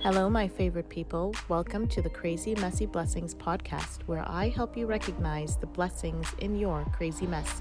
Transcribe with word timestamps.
Hello, 0.00 0.30
my 0.30 0.46
favorite 0.46 0.88
people. 0.88 1.34
Welcome 1.48 1.88
to 1.88 2.00
the 2.00 2.08
Crazy 2.08 2.54
Messy 2.54 2.86
Blessings 2.86 3.34
podcast, 3.34 4.04
where 4.06 4.24
I 4.28 4.48
help 4.48 4.76
you 4.76 4.86
recognize 4.86 5.56
the 5.56 5.66
blessings 5.66 6.32
in 6.38 6.56
your 6.56 6.84
crazy 6.92 7.26
mess. 7.26 7.60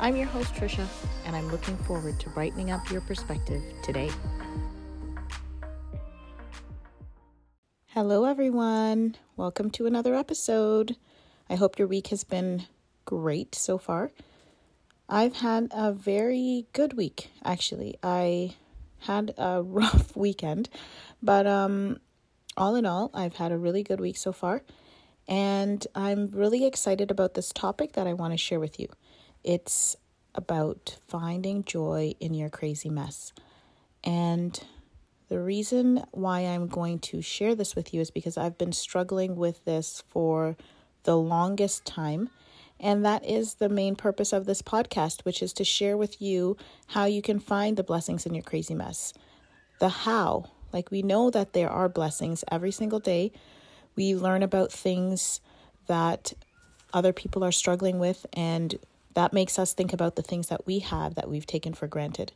I'm 0.00 0.16
your 0.16 0.26
host, 0.26 0.52
Trisha, 0.52 0.84
and 1.24 1.36
I'm 1.36 1.48
looking 1.52 1.76
forward 1.76 2.18
to 2.18 2.30
brightening 2.30 2.72
up 2.72 2.90
your 2.90 3.00
perspective 3.02 3.62
today. 3.84 4.10
Hello, 7.86 8.24
everyone. 8.24 9.14
Welcome 9.36 9.70
to 9.70 9.86
another 9.86 10.16
episode. 10.16 10.96
I 11.48 11.54
hope 11.54 11.78
your 11.78 11.86
week 11.86 12.08
has 12.08 12.24
been 12.24 12.64
great 13.04 13.54
so 13.54 13.78
far. 13.78 14.10
I've 15.08 15.36
had 15.36 15.68
a 15.70 15.92
very 15.92 16.66
good 16.72 16.94
week, 16.96 17.30
actually. 17.44 17.96
I 18.02 18.56
had 19.00 19.34
a 19.36 19.62
rough 19.64 20.16
weekend. 20.16 20.68
But 21.22 21.46
um, 21.46 21.98
all 22.56 22.76
in 22.76 22.86
all, 22.86 23.10
I've 23.14 23.36
had 23.36 23.52
a 23.52 23.58
really 23.58 23.82
good 23.82 24.00
week 24.00 24.16
so 24.16 24.32
far. 24.32 24.62
And 25.28 25.86
I'm 25.94 26.28
really 26.32 26.66
excited 26.66 27.10
about 27.10 27.34
this 27.34 27.52
topic 27.52 27.92
that 27.92 28.06
I 28.06 28.14
want 28.14 28.32
to 28.32 28.36
share 28.36 28.58
with 28.58 28.80
you. 28.80 28.88
It's 29.44 29.96
about 30.34 30.98
finding 31.06 31.64
joy 31.64 32.14
in 32.20 32.34
your 32.34 32.48
crazy 32.48 32.90
mess. 32.90 33.32
And 34.02 34.60
the 35.28 35.38
reason 35.38 36.04
why 36.10 36.40
I'm 36.40 36.66
going 36.66 36.98
to 37.00 37.22
share 37.22 37.54
this 37.54 37.76
with 37.76 37.94
you 37.94 38.00
is 38.00 38.10
because 38.10 38.36
I've 38.36 38.58
been 38.58 38.72
struggling 38.72 39.36
with 39.36 39.64
this 39.64 40.02
for 40.08 40.56
the 41.04 41.16
longest 41.16 41.84
time. 41.84 42.30
And 42.80 43.04
that 43.04 43.24
is 43.26 43.54
the 43.54 43.68
main 43.68 43.94
purpose 43.94 44.32
of 44.32 44.46
this 44.46 44.62
podcast, 44.62 45.24
which 45.24 45.42
is 45.42 45.52
to 45.54 45.64
share 45.64 45.96
with 45.96 46.20
you 46.20 46.56
how 46.88 47.04
you 47.04 47.20
can 47.20 47.38
find 47.38 47.76
the 47.76 47.84
blessings 47.84 48.24
in 48.24 48.34
your 48.34 48.42
crazy 48.42 48.74
mess. 48.74 49.12
The 49.80 49.90
how, 49.90 50.46
like 50.72 50.90
we 50.90 51.02
know 51.02 51.30
that 51.30 51.52
there 51.52 51.70
are 51.70 51.88
blessings 51.88 52.42
every 52.50 52.70
single 52.70 52.98
day. 52.98 53.32
We 53.96 54.14
learn 54.14 54.42
about 54.42 54.72
things 54.72 55.40
that 55.86 56.32
other 56.94 57.12
people 57.12 57.44
are 57.44 57.52
struggling 57.52 57.98
with, 57.98 58.24
and 58.32 58.78
that 59.14 59.32
makes 59.32 59.58
us 59.58 59.74
think 59.74 59.92
about 59.92 60.16
the 60.16 60.22
things 60.22 60.48
that 60.48 60.66
we 60.66 60.78
have 60.80 61.16
that 61.16 61.28
we've 61.28 61.46
taken 61.46 61.74
for 61.74 61.86
granted. 61.86 62.32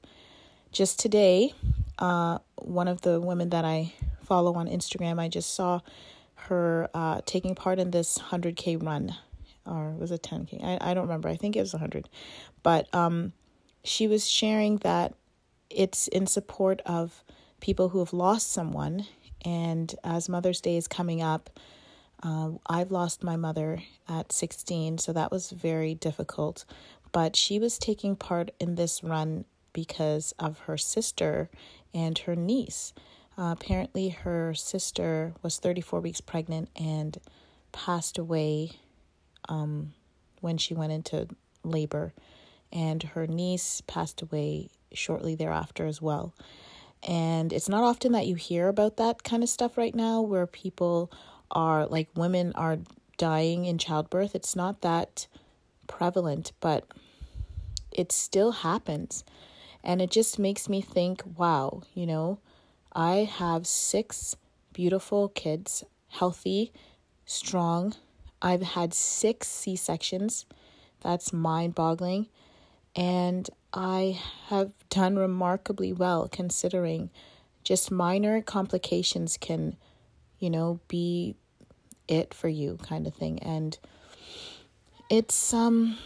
Just 0.73 0.99
today, 0.99 1.55
uh, 1.99 2.39
one 2.57 2.89
of 2.89 3.01
the 3.03 3.21
women 3.21 3.51
that 3.51 3.65
I 3.65 3.95
follow 4.25 4.55
on 4.55 4.69
Instagram, 4.69 5.19
I 5.21 5.29
just 5.29 5.55
saw 5.55 5.81
her 6.35 6.91
uh, 6.93 7.21
taking 7.25 7.55
part 7.55 7.79
in 7.79 7.91
this 7.91 8.19
100K 8.19 8.83
run, 8.85 9.15
or 9.67 9.93
was 9.93 10.11
it 10.11 10.23
10K? 10.23 10.63
I, 10.63 10.91
I 10.91 10.95
don't 10.95 11.05
remember. 11.05 11.29
I 11.29 11.37
think 11.37 11.57
it 11.57 11.61
was 11.61 11.73
100. 11.73 12.09
But 12.63 12.93
um, 12.95 13.33
she 13.83 14.07
was 14.07 14.29
sharing 14.29 14.79
that 14.79 15.15
it's 15.71 16.09
in 16.09 16.27
support 16.27 16.83
of 16.87 17.25
people 17.61 17.91
who 17.91 17.99
have 17.99 18.13
lost 18.13 18.53
someone. 18.53 19.07
And 19.45 19.95
as 20.05 20.29
Mother's 20.29 20.61
Day 20.61 20.77
is 20.77 20.89
coming 20.89 21.23
up, 21.23 21.51
uh, 22.23 22.53
I've 22.67 22.91
lost 22.91 23.23
my 23.23 23.37
mother 23.37 23.83
at 24.09 24.33
16, 24.33 24.99
so 24.99 25.13
that 25.13 25.31
was 25.31 25.51
very 25.51 25.95
difficult. 25.95 26.65
But 27.13 27.37
she 27.37 27.59
was 27.59 27.79
taking 27.79 28.17
part 28.17 28.51
in 28.59 28.77
this 28.77 29.05
run 29.05 29.45
because 29.73 30.33
of 30.39 30.61
her 30.61 30.79
sister 30.79 31.51
and 31.93 32.19
her 32.21 32.35
niece. 32.35 32.95
Uh, 33.37 33.55
apparently, 33.59 34.09
her 34.11 34.55
sister 34.55 35.35
was 35.43 35.59
34 35.59 36.01
weeks 36.01 36.21
pregnant 36.21 36.71
and 36.77 37.19
passed 37.73 38.17
away 38.17 38.71
um, 39.49 39.93
when 40.41 40.59
she 40.59 40.75
went 40.75 40.93
into 40.93 41.29
labor, 41.63 42.13
and 42.73 43.03
her 43.03 43.27
niece 43.27 43.83
passed 43.87 44.23
away 44.23 44.69
shortly 44.93 45.35
thereafter 45.35 45.87
as 45.87 46.03
well. 46.03 46.35
And 47.07 47.53
it's 47.53 47.69
not 47.69 47.85
often 47.85 48.13
that 48.13 48.27
you 48.27 48.35
hear 48.35 48.69
about 48.69 48.97
that 48.97 49.23
kind 49.23 49.43
of 49.43 49.49
stuff 49.49 49.77
right 49.77 49.95
now 49.95 50.23
where 50.23 50.47
people 50.47 51.13
are 51.51 51.87
like 51.87 52.09
women 52.15 52.53
are 52.55 52.79
dying 53.19 53.67
in 53.67 53.79
childbirth. 53.79 54.35
It's 54.35 54.57
not 54.57 54.81
that 54.81 55.27
prevalent, 55.87 56.53
but 56.61 56.87
it 57.93 58.11
still 58.11 58.53
happens. 58.53 59.25
And 59.83 60.01
it 60.01 60.11
just 60.11 60.39
makes 60.39 60.69
me 60.69 60.81
think, 60.81 61.23
wow, 61.37 61.83
you 61.95 62.07
know, 62.07 62.39
I 62.93 63.29
have 63.31 63.67
six 63.67 64.35
beautiful 64.73 65.29
kids, 65.29 65.85
healthy, 66.09 66.73
strong. 67.27 67.95
I've 68.45 68.63
had 68.63 68.93
six 68.93 69.49
C 69.49 69.75
sections. 69.75 70.45
That's 71.01 71.33
mind 71.33 71.75
boggling. 71.75 72.29
And 72.95 73.49
I 73.73 74.21
have 74.49 74.73
done 74.91 75.17
remarkably 75.17 75.95
well 75.95 76.29
considering 76.29 77.11
just 77.63 77.91
minor 77.91 78.43
complications 78.43 79.39
can, 79.39 79.77
you 80.39 80.51
know, 80.51 80.79
be 80.89 81.37
it 82.07 82.35
for 82.35 82.49
you 82.49 82.79
kind 82.83 83.07
of 83.07 83.15
thing. 83.15 83.43
And 83.43 83.79
it's 85.09 85.55
um 85.55 85.97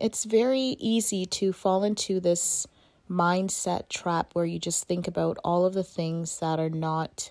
it's 0.00 0.24
very 0.24 0.76
easy 0.78 1.26
to 1.26 1.52
fall 1.52 1.84
into 1.84 2.20
this 2.20 2.66
mindset 3.10 3.90
trap 3.90 4.30
where 4.32 4.46
you 4.46 4.58
just 4.58 4.88
think 4.88 5.06
about 5.06 5.36
all 5.44 5.66
of 5.66 5.74
the 5.74 5.84
things 5.84 6.38
that 6.38 6.58
are 6.58 6.70
not 6.70 7.30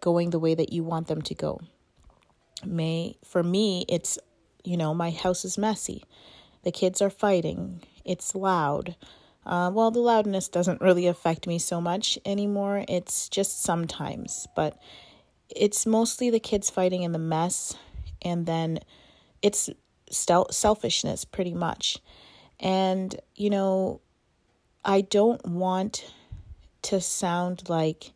going 0.00 0.30
the 0.30 0.38
way 0.38 0.54
that 0.54 0.72
you 0.72 0.82
want 0.82 1.08
them 1.08 1.20
to 1.20 1.34
go. 1.34 1.60
May 2.64 3.16
for 3.24 3.42
me 3.42 3.84
it's 3.88 4.18
you 4.64 4.76
know, 4.76 4.94
my 4.94 5.10
house 5.10 5.44
is 5.44 5.56
messy. 5.56 6.04
The 6.62 6.72
kids 6.72 7.00
are 7.00 7.10
fighting. 7.10 7.80
It's 8.04 8.34
loud. 8.34 8.96
Uh, 9.46 9.70
well, 9.72 9.90
the 9.90 10.00
loudness 10.00 10.48
doesn't 10.48 10.82
really 10.82 11.06
affect 11.06 11.46
me 11.46 11.58
so 11.58 11.80
much 11.80 12.18
anymore. 12.26 12.84
It's 12.86 13.28
just 13.30 13.62
sometimes, 13.62 14.46
but 14.54 14.76
it's 15.48 15.86
mostly 15.86 16.28
the 16.28 16.40
kids 16.40 16.68
fighting 16.68 17.02
in 17.02 17.12
the 17.12 17.18
mess, 17.18 17.74
and 18.20 18.44
then 18.44 18.80
it's 19.40 19.70
stel- 20.10 20.52
selfishness 20.52 21.24
pretty 21.24 21.54
much. 21.54 21.98
And, 22.60 23.14
you 23.36 23.48
know, 23.48 24.02
I 24.84 25.00
don't 25.00 25.44
want 25.46 26.12
to 26.82 27.00
sound 27.00 27.70
like, 27.70 28.12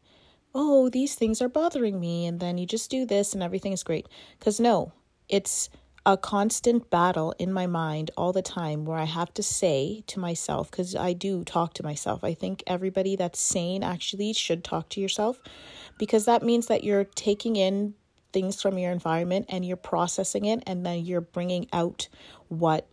oh, 0.54 0.88
these 0.88 1.14
things 1.14 1.40
are 1.40 1.48
bothering 1.48 1.98
me, 1.98 2.26
and 2.26 2.40
then 2.40 2.58
you 2.58 2.66
just 2.66 2.90
do 2.90 3.06
this 3.06 3.32
and 3.32 3.42
everything 3.42 3.72
is 3.72 3.82
great. 3.82 4.06
Because 4.38 4.60
no, 4.60 4.92
it's 5.28 5.68
a 6.04 6.16
constant 6.16 6.90
battle 6.90 7.32
in 7.38 7.52
my 7.52 7.66
mind 7.66 8.10
all 8.16 8.32
the 8.32 8.42
time 8.42 8.84
where 8.84 8.98
I 8.98 9.04
have 9.04 9.32
to 9.34 9.42
say 9.42 10.02
to 10.08 10.18
myself, 10.18 10.70
because 10.70 10.96
I 10.96 11.12
do 11.12 11.44
talk 11.44 11.74
to 11.74 11.82
myself. 11.82 12.24
I 12.24 12.34
think 12.34 12.62
everybody 12.66 13.14
that's 13.14 13.40
sane 13.40 13.82
actually 13.84 14.32
should 14.32 14.64
talk 14.64 14.88
to 14.90 15.00
yourself 15.00 15.40
because 15.98 16.24
that 16.24 16.42
means 16.42 16.66
that 16.66 16.82
you're 16.82 17.04
taking 17.04 17.54
in 17.56 17.94
things 18.32 18.60
from 18.60 18.78
your 18.78 18.90
environment 18.90 19.46
and 19.48 19.64
you're 19.64 19.76
processing 19.76 20.46
it 20.46 20.62
and 20.66 20.84
then 20.84 21.04
you're 21.04 21.20
bringing 21.20 21.68
out 21.72 22.08
what 22.48 22.88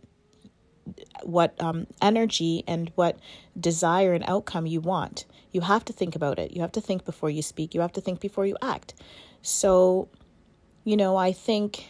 what 1.22 1.60
um, 1.60 1.86
energy 2.02 2.64
and 2.66 2.90
what 2.94 3.18
desire 3.58 4.12
and 4.12 4.24
outcome 4.26 4.66
you 4.66 4.80
want. 4.80 5.24
You 5.52 5.62
have 5.62 5.84
to 5.86 5.92
think 5.92 6.14
about 6.14 6.38
it. 6.38 6.52
You 6.52 6.60
have 6.60 6.72
to 6.72 6.80
think 6.80 7.04
before 7.04 7.30
you 7.30 7.42
speak. 7.42 7.74
You 7.74 7.80
have 7.80 7.92
to 7.92 8.00
think 8.00 8.20
before 8.20 8.46
you 8.46 8.56
act. 8.62 8.94
So, 9.42 10.08
you 10.84 10.96
know, 10.96 11.16
I 11.16 11.32
think 11.32 11.86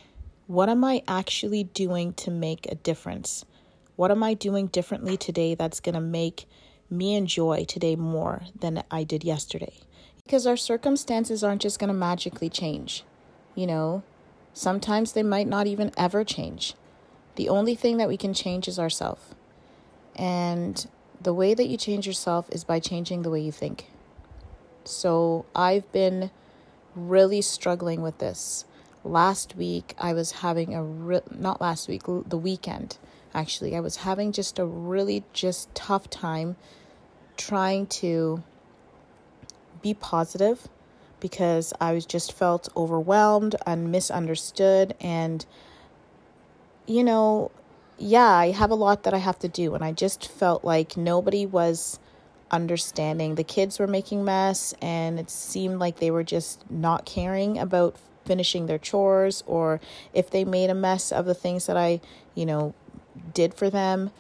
what 0.47 0.69
am 0.69 0.85
I 0.85 1.03
actually 1.07 1.65
doing 1.65 2.13
to 2.15 2.31
make 2.31 2.67
a 2.67 2.75
difference? 2.75 3.45
What 3.97 4.11
am 4.11 4.23
I 4.23 4.35
doing 4.35 4.69
differently 4.69 5.17
today 5.17 5.55
that's 5.55 5.81
going 5.81 5.95
to 5.95 6.01
make 6.01 6.47
me 6.89 7.15
enjoy 7.15 7.65
today 7.67 7.97
more 7.97 8.43
than 8.59 8.83
I 8.91 9.05
did 9.05 9.23
yesterday? 9.23 9.75
Because 10.25 10.47
our 10.47 10.57
circumstances 10.57 11.45
aren't 11.45 11.63
just 11.63 11.79
going 11.79 11.89
to 11.89 11.95
magically 11.95 12.49
change. 12.49 13.05
You 13.55 13.67
know, 13.67 14.03
sometimes 14.55 15.13
they 15.13 15.23
might 15.23 15.47
not 15.47 15.67
even 15.67 15.93
ever 15.97 16.25
change. 16.25 16.75
The 17.37 17.49
only 17.49 17.75
thing 17.75 17.99
that 17.99 18.09
we 18.09 18.17
can 18.17 18.35
change 18.35 18.69
is 18.69 18.79
ourselves. 18.79 19.35
And 20.17 20.87
the 21.21 21.35
way 21.35 21.55
that 21.55 21.67
you 21.67 21.77
change 21.77 22.07
yourself 22.07 22.49
is 22.51 22.65
by 22.65 22.81
changing 22.81 23.23
the 23.23 23.31
way 23.31 23.41
you 23.41 23.53
think. 23.53 23.87
So 24.85 25.45
I've 25.55 25.91
been 25.93 26.31
really 26.95 27.43
struggling 27.43 28.03
with 28.03 28.19
this 28.19 28.65
last 29.05 29.57
week 29.57 29.95
I 29.99 30.13
was 30.13 30.33
having 30.33 30.75
a 30.75 30.83
real 30.83 31.23
not 31.31 31.61
last 31.61 31.89
week 31.89 32.03
the 32.05 32.37
weekend 32.37 32.99
actually 33.33 33.75
I 33.75 33.81
was 33.81 33.97
having 33.97 34.33
just 34.33 34.59
a 34.59 34.65
really 34.65 35.25
just 35.33 35.75
tough 35.75 36.11
time 36.11 36.57
trying 37.37 37.87
to 37.87 38.43
be 39.81 39.95
positive 39.95 40.69
because 41.19 41.73
I 41.81 41.93
was 41.93 42.05
just 42.05 42.33
felt 42.33 42.69
overwhelmed 42.77 43.57
and 43.67 43.91
misunderstood 43.91 44.95
and 45.01 45.47
you 46.87 47.03
know 47.03 47.51
yeah 48.01 48.29
I 48.29 48.51
have 48.51 48.71
a 48.71 48.75
lot 48.75 49.03
that 49.05 49.15
I 49.15 49.19
have 49.19 49.39
to 49.41 49.49
do 49.49 49.75
and 49.75 49.85
I 49.85 49.93
just 49.93 50.27
felt 50.31 50.65
like 50.65 50.97
nobody 50.97 51.47
was 51.47 51.99
understanding 52.51 53.37
the 53.37 53.45
kids 53.45 53.79
were 53.79 53.87
making 53.87 54.25
mess 54.25 54.75
and 54.83 55.21
it 55.21 55.31
seemed 55.31 55.79
like 55.79 56.01
they 56.01 56.11
were 56.11 56.25
just 56.25 56.69
not 56.71 57.05
caring 57.05 57.59
about 57.59 57.97
finishing 58.25 58.67
their 58.67 58.79
chores 58.79 59.43
or 59.47 59.81
if 60.13 60.31
they 60.31 60.45
made 60.45 60.71
a 60.71 60.75
mess 60.75 61.13
of 61.13 61.27
the 61.27 61.35
things 61.35 61.67
that 61.67 61.77
I, 61.77 62.01
you 62.35 62.47
know, 62.47 62.75
did 63.35 63.55
for 63.55 63.71
them 63.71 64.11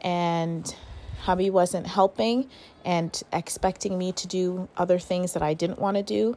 and 0.00 0.74
hubby 1.20 1.48
wasn't 1.50 1.86
helping 1.86 2.48
and 2.84 3.22
expecting 3.32 3.96
me 3.96 4.12
to 4.12 4.26
do 4.26 4.68
other 4.76 4.98
things 4.98 5.32
that 5.32 5.42
I 5.42 5.54
didn't 5.54 5.78
want 5.78 5.96
to 5.96 6.02
do. 6.02 6.36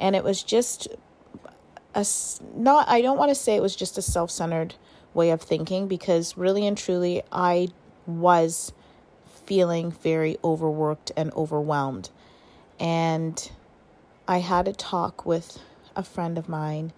And 0.00 0.16
it 0.16 0.24
was 0.24 0.42
just 0.42 0.88
a 1.94 2.04
not 2.56 2.88
I 2.88 3.02
don't 3.02 3.18
want 3.18 3.30
to 3.30 3.34
say 3.34 3.54
it 3.54 3.62
was 3.62 3.76
just 3.76 3.96
a 3.98 4.02
self-centered 4.02 4.74
way 5.14 5.30
of 5.30 5.40
thinking 5.40 5.88
because 5.88 6.36
really 6.36 6.66
and 6.66 6.76
truly 6.76 7.22
I 7.32 7.68
was 8.06 8.72
feeling 9.46 9.90
very 9.90 10.36
overworked 10.42 11.12
and 11.16 11.32
overwhelmed. 11.34 12.10
And 12.80 13.50
I 14.26 14.38
had 14.38 14.68
a 14.68 14.72
talk 14.72 15.24
with 15.24 15.58
a 15.94 16.02
friend 16.02 16.38
of 16.38 16.48
mine, 16.48 16.92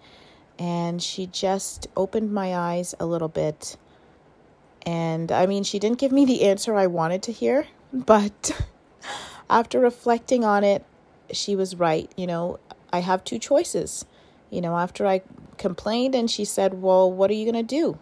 and 0.57 1.01
she 1.01 1.27
just 1.27 1.87
opened 1.95 2.33
my 2.33 2.55
eyes 2.55 2.95
a 2.99 3.05
little 3.05 3.27
bit. 3.27 3.77
And 4.85 5.31
I 5.31 5.45
mean, 5.45 5.63
she 5.63 5.79
didn't 5.79 5.99
give 5.99 6.11
me 6.11 6.25
the 6.25 6.43
answer 6.43 6.75
I 6.75 6.87
wanted 6.87 7.21
to 7.23 7.31
hear, 7.31 7.67
but 7.93 8.59
after 9.49 9.79
reflecting 9.79 10.43
on 10.43 10.63
it, 10.63 10.83
she 11.31 11.55
was 11.55 11.75
right. 11.75 12.11
You 12.15 12.27
know, 12.27 12.59
I 12.91 12.99
have 12.99 13.23
two 13.23 13.39
choices. 13.39 14.05
You 14.49 14.61
know, 14.61 14.77
after 14.77 15.05
I 15.05 15.21
complained, 15.57 16.15
and 16.15 16.31
she 16.31 16.45
said, 16.45 16.81
Well, 16.81 17.11
what 17.11 17.29
are 17.29 17.33
you 17.33 17.51
going 17.51 17.67
to 17.67 17.75
do? 17.75 17.99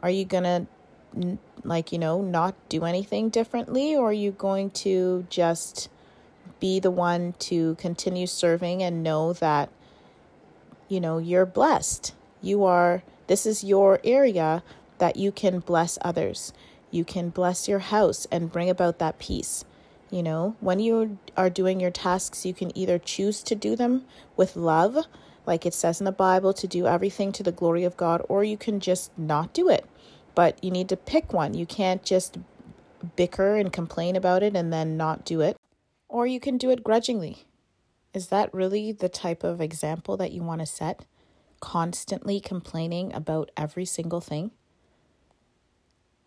Are 0.00 0.10
you 0.10 0.24
going 0.24 0.44
to, 0.44 1.38
like, 1.62 1.92
you 1.92 1.98
know, 1.98 2.22
not 2.22 2.54
do 2.68 2.84
anything 2.84 3.28
differently, 3.28 3.94
or 3.94 4.10
are 4.10 4.12
you 4.12 4.32
going 4.32 4.70
to 4.70 5.26
just 5.30 5.88
be 6.58 6.80
the 6.80 6.90
one 6.90 7.34
to 7.38 7.74
continue 7.76 8.26
serving 8.26 8.82
and 8.82 9.02
know 9.02 9.32
that, 9.34 9.70
you 10.88 11.00
know, 11.00 11.18
you're 11.18 11.46
blessed. 11.46 12.14
You 12.42 12.64
are, 12.64 13.02
this 13.26 13.46
is 13.46 13.64
your 13.64 14.00
area 14.04 14.62
that 14.98 15.16
you 15.16 15.32
can 15.32 15.60
bless 15.60 15.98
others. 16.02 16.52
You 16.90 17.04
can 17.04 17.30
bless 17.30 17.68
your 17.68 17.78
house 17.78 18.26
and 18.30 18.52
bring 18.52 18.68
about 18.68 18.98
that 18.98 19.18
peace. 19.18 19.64
You 20.10 20.22
know, 20.22 20.56
when 20.60 20.80
you 20.80 21.18
are 21.36 21.48
doing 21.48 21.78
your 21.78 21.92
tasks, 21.92 22.44
you 22.44 22.52
can 22.52 22.76
either 22.76 22.98
choose 22.98 23.42
to 23.44 23.54
do 23.54 23.76
them 23.76 24.04
with 24.36 24.56
love, 24.56 25.06
like 25.46 25.66
it 25.66 25.74
says 25.74 26.00
in 26.00 26.04
the 26.04 26.12
Bible, 26.12 26.52
to 26.54 26.66
do 26.66 26.86
everything 26.86 27.32
to 27.32 27.42
the 27.42 27.52
glory 27.52 27.84
of 27.84 27.96
God, 27.96 28.22
or 28.28 28.44
you 28.44 28.56
can 28.56 28.80
just 28.80 29.16
not 29.18 29.52
do 29.52 29.68
it. 29.68 29.86
But 30.34 30.62
you 30.62 30.70
need 30.70 30.88
to 30.90 30.96
pick 30.96 31.32
one. 31.32 31.54
You 31.54 31.66
can't 31.66 32.02
just 32.04 32.38
bicker 33.16 33.56
and 33.56 33.72
complain 33.72 34.16
about 34.16 34.42
it 34.42 34.54
and 34.54 34.72
then 34.72 34.96
not 34.96 35.24
do 35.24 35.40
it 35.40 35.56
or 36.10 36.26
you 36.26 36.40
can 36.40 36.58
do 36.58 36.70
it 36.70 36.84
grudgingly. 36.84 37.44
Is 38.12 38.28
that 38.28 38.52
really 38.52 38.92
the 38.92 39.08
type 39.08 39.44
of 39.44 39.60
example 39.60 40.16
that 40.16 40.32
you 40.32 40.42
want 40.42 40.60
to 40.60 40.66
set? 40.66 41.04
Constantly 41.60 42.40
complaining 42.40 43.12
about 43.14 43.50
every 43.56 43.84
single 43.84 44.20
thing? 44.20 44.50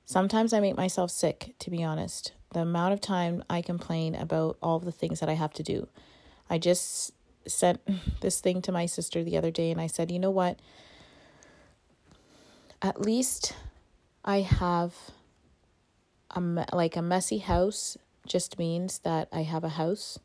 Sometimes 0.06 0.54
I 0.54 0.60
make 0.60 0.78
myself 0.78 1.12
sick, 1.12 1.54
to 1.60 1.70
be 1.70 1.84
honest. 1.84 2.34
The 2.54 2.62
amount 2.62 2.94
of 2.94 3.02
time 3.02 3.44
I 3.50 3.62
complain 3.62 4.16
about 4.16 4.58
all 4.62 4.80
the 4.80 4.92
things 4.92 5.20
that 5.20 5.30
I 5.30 5.34
have 5.34 5.54
to 5.54 5.64
do. 5.64 5.88
I 6.50 6.58
just 6.58 7.14
sent 7.48 7.82
this 8.22 8.40
thing 8.40 8.62
to 8.64 8.72
my 8.72 8.86
sister 8.86 9.24
the 9.24 9.38
other 9.38 9.52
day 9.52 9.72
and 9.72 9.80
I 9.80 9.88
said, 9.88 10.12
you 10.12 10.20
know 10.20 10.32
what? 10.32 10.60
At 12.82 13.02
least 13.02 13.54
I 14.26 14.42
have 14.42 14.96
a 16.32 16.42
like 16.74 16.96
a 16.96 17.02
messy 17.02 17.38
house 17.38 17.98
just 18.28 18.58
means 18.58 19.00
that 19.00 19.28
I 19.32 19.44
have 19.44 19.64
a 19.64 19.70
house 19.70 20.20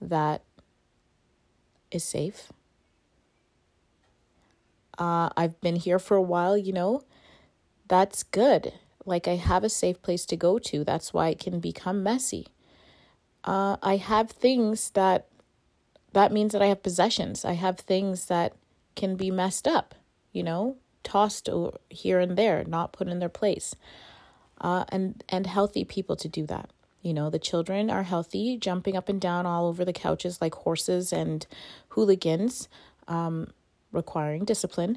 that 0.00 0.42
is 1.90 2.04
safe. 2.04 2.52
Uh, 4.98 5.30
I've 5.36 5.60
been 5.60 5.76
here 5.76 5.98
for 5.98 6.16
a 6.16 6.22
while, 6.22 6.56
you 6.56 6.72
know, 6.72 7.02
that's 7.88 8.22
good. 8.22 8.72
Like 9.04 9.26
I 9.26 9.36
have 9.36 9.64
a 9.64 9.68
safe 9.68 10.00
place 10.02 10.24
to 10.26 10.36
go 10.36 10.58
to. 10.58 10.84
That's 10.84 11.12
why 11.12 11.28
it 11.28 11.40
can 11.40 11.60
become 11.60 12.02
messy. 12.02 12.46
Uh, 13.42 13.76
I 13.82 13.96
have 13.96 14.30
things 14.30 14.90
that 14.90 15.26
that 16.14 16.32
means 16.32 16.52
that 16.52 16.62
I 16.62 16.66
have 16.66 16.82
possessions. 16.82 17.44
I 17.44 17.52
have 17.52 17.78
things 17.78 18.26
that 18.26 18.54
can 18.96 19.16
be 19.16 19.30
messed 19.30 19.66
up, 19.66 19.94
you 20.32 20.42
know, 20.42 20.76
tossed 21.02 21.48
here 21.90 22.20
and 22.20 22.36
there, 22.36 22.64
not 22.64 22.92
put 22.92 23.08
in 23.08 23.18
their 23.18 23.28
place. 23.28 23.74
Uh, 24.60 24.84
and 24.88 25.22
and 25.28 25.46
healthy 25.46 25.84
people 25.84 26.16
to 26.16 26.28
do 26.28 26.46
that. 26.46 26.70
You 27.02 27.12
know, 27.12 27.28
the 27.28 27.38
children 27.38 27.90
are 27.90 28.04
healthy, 28.04 28.56
jumping 28.56 28.96
up 28.96 29.08
and 29.08 29.20
down 29.20 29.44
all 29.44 29.66
over 29.66 29.84
the 29.84 29.92
couches 29.92 30.40
like 30.40 30.54
horses 30.54 31.12
and 31.12 31.46
hooligans, 31.88 32.68
um, 33.08 33.52
requiring 33.92 34.44
discipline. 34.44 34.96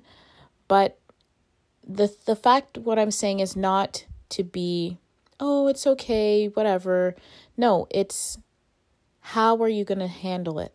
But 0.67 0.99
the 1.85 2.15
the 2.25 2.35
fact 2.35 2.77
what 2.77 2.99
I'm 2.99 3.11
saying 3.11 3.39
is 3.39 3.55
not 3.55 4.05
to 4.29 4.43
be, 4.43 4.99
oh, 5.39 5.67
it's 5.67 5.87
okay, 5.87 6.47
whatever. 6.47 7.15
No, 7.57 7.87
it's 7.89 8.37
how 9.19 9.61
are 9.61 9.67
you 9.67 9.83
going 9.83 9.99
to 9.99 10.07
handle 10.07 10.59
it? 10.59 10.73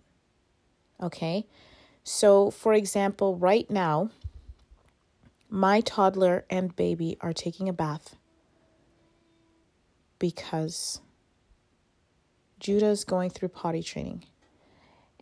Okay? 1.03 1.47
So, 2.05 2.51
for 2.51 2.73
example, 2.73 3.37
right 3.37 3.69
now, 3.71 4.11
my 5.49 5.81
toddler 5.81 6.45
and 6.49 6.75
baby 6.75 7.17
are 7.21 7.33
taking 7.33 7.69
a 7.69 7.73
bath 7.73 8.17
because 10.19 11.01
Judah's 12.59 13.05
going 13.05 13.31
through 13.31 13.49
potty 13.49 13.83
training. 13.83 14.25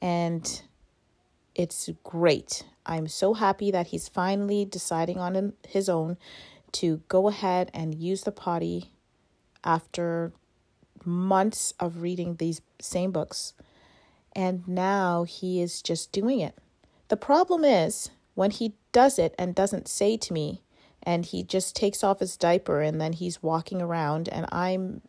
And 0.00 0.62
it's 1.54 1.90
great. 2.04 2.64
I'm 2.86 3.08
so 3.08 3.34
happy 3.34 3.70
that 3.70 3.88
he's 3.88 4.08
finally 4.08 4.64
deciding 4.64 5.18
on 5.18 5.54
his 5.66 5.88
own 5.88 6.16
to 6.72 7.02
go 7.08 7.28
ahead 7.28 7.70
and 7.74 7.94
use 7.94 8.22
the 8.22 8.32
potty 8.32 8.92
after 9.64 10.32
months 11.04 11.74
of 11.80 12.02
reading 12.02 12.36
these 12.36 12.60
same 12.80 13.10
books. 13.10 13.54
And 14.34 14.66
now 14.66 15.24
he 15.24 15.60
is 15.60 15.82
just 15.82 16.12
doing 16.12 16.40
it. 16.40 16.56
The 17.08 17.16
problem 17.16 17.64
is 17.64 18.10
when 18.34 18.50
he 18.50 18.74
does 18.92 19.18
it 19.18 19.34
and 19.38 19.54
doesn't 19.54 19.88
say 19.88 20.16
to 20.16 20.32
me, 20.32 20.62
and 21.02 21.24
he 21.24 21.42
just 21.42 21.74
takes 21.74 22.04
off 22.04 22.20
his 22.20 22.36
diaper 22.36 22.82
and 22.82 23.00
then 23.00 23.14
he's 23.14 23.42
walking 23.42 23.80
around, 23.80 24.28
and 24.28 24.46
I'm 24.52 25.00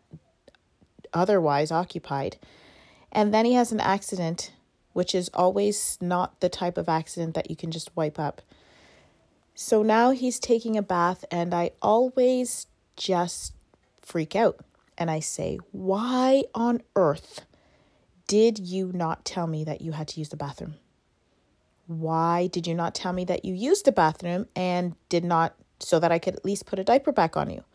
otherwise 1.13 1.71
occupied. 1.71 2.37
And 3.11 3.33
then 3.33 3.45
he 3.45 3.53
has 3.53 3.71
an 3.71 3.81
accident, 3.81 4.53
which 4.93 5.13
is 5.13 5.29
always 5.33 5.97
not 6.01 6.39
the 6.39 6.49
type 6.49 6.77
of 6.77 6.87
accident 6.87 7.35
that 7.35 7.49
you 7.49 7.55
can 7.55 7.71
just 7.71 7.95
wipe 7.95 8.17
up. 8.17 8.41
So 9.53 9.83
now 9.83 10.11
he's 10.11 10.39
taking 10.39 10.77
a 10.77 10.81
bath, 10.81 11.25
and 11.29 11.53
I 11.53 11.71
always 11.81 12.67
just 12.95 13.53
freak 14.01 14.35
out. 14.35 14.63
And 14.97 15.11
I 15.11 15.19
say, 15.19 15.59
Why 15.71 16.43
on 16.55 16.81
earth 16.95 17.41
did 18.31 18.59
you 18.59 18.93
not 18.93 19.25
tell 19.25 19.45
me 19.45 19.65
that 19.65 19.81
you 19.81 19.91
had 19.91 20.07
to 20.07 20.17
use 20.17 20.29
the 20.29 20.37
bathroom? 20.37 20.75
Why 21.87 22.47
did 22.47 22.65
you 22.65 22.73
not 22.73 22.95
tell 22.95 23.11
me 23.11 23.25
that 23.25 23.43
you 23.43 23.53
used 23.53 23.83
the 23.83 23.91
bathroom 23.91 24.45
and 24.55 24.95
did 25.09 25.25
not, 25.25 25.53
so 25.81 25.99
that 25.99 26.13
I 26.13 26.17
could 26.17 26.35
at 26.37 26.45
least 26.45 26.65
put 26.65 26.79
a 26.79 26.83
diaper 26.85 27.11
back 27.11 27.35
on 27.35 27.49
you? 27.49 27.65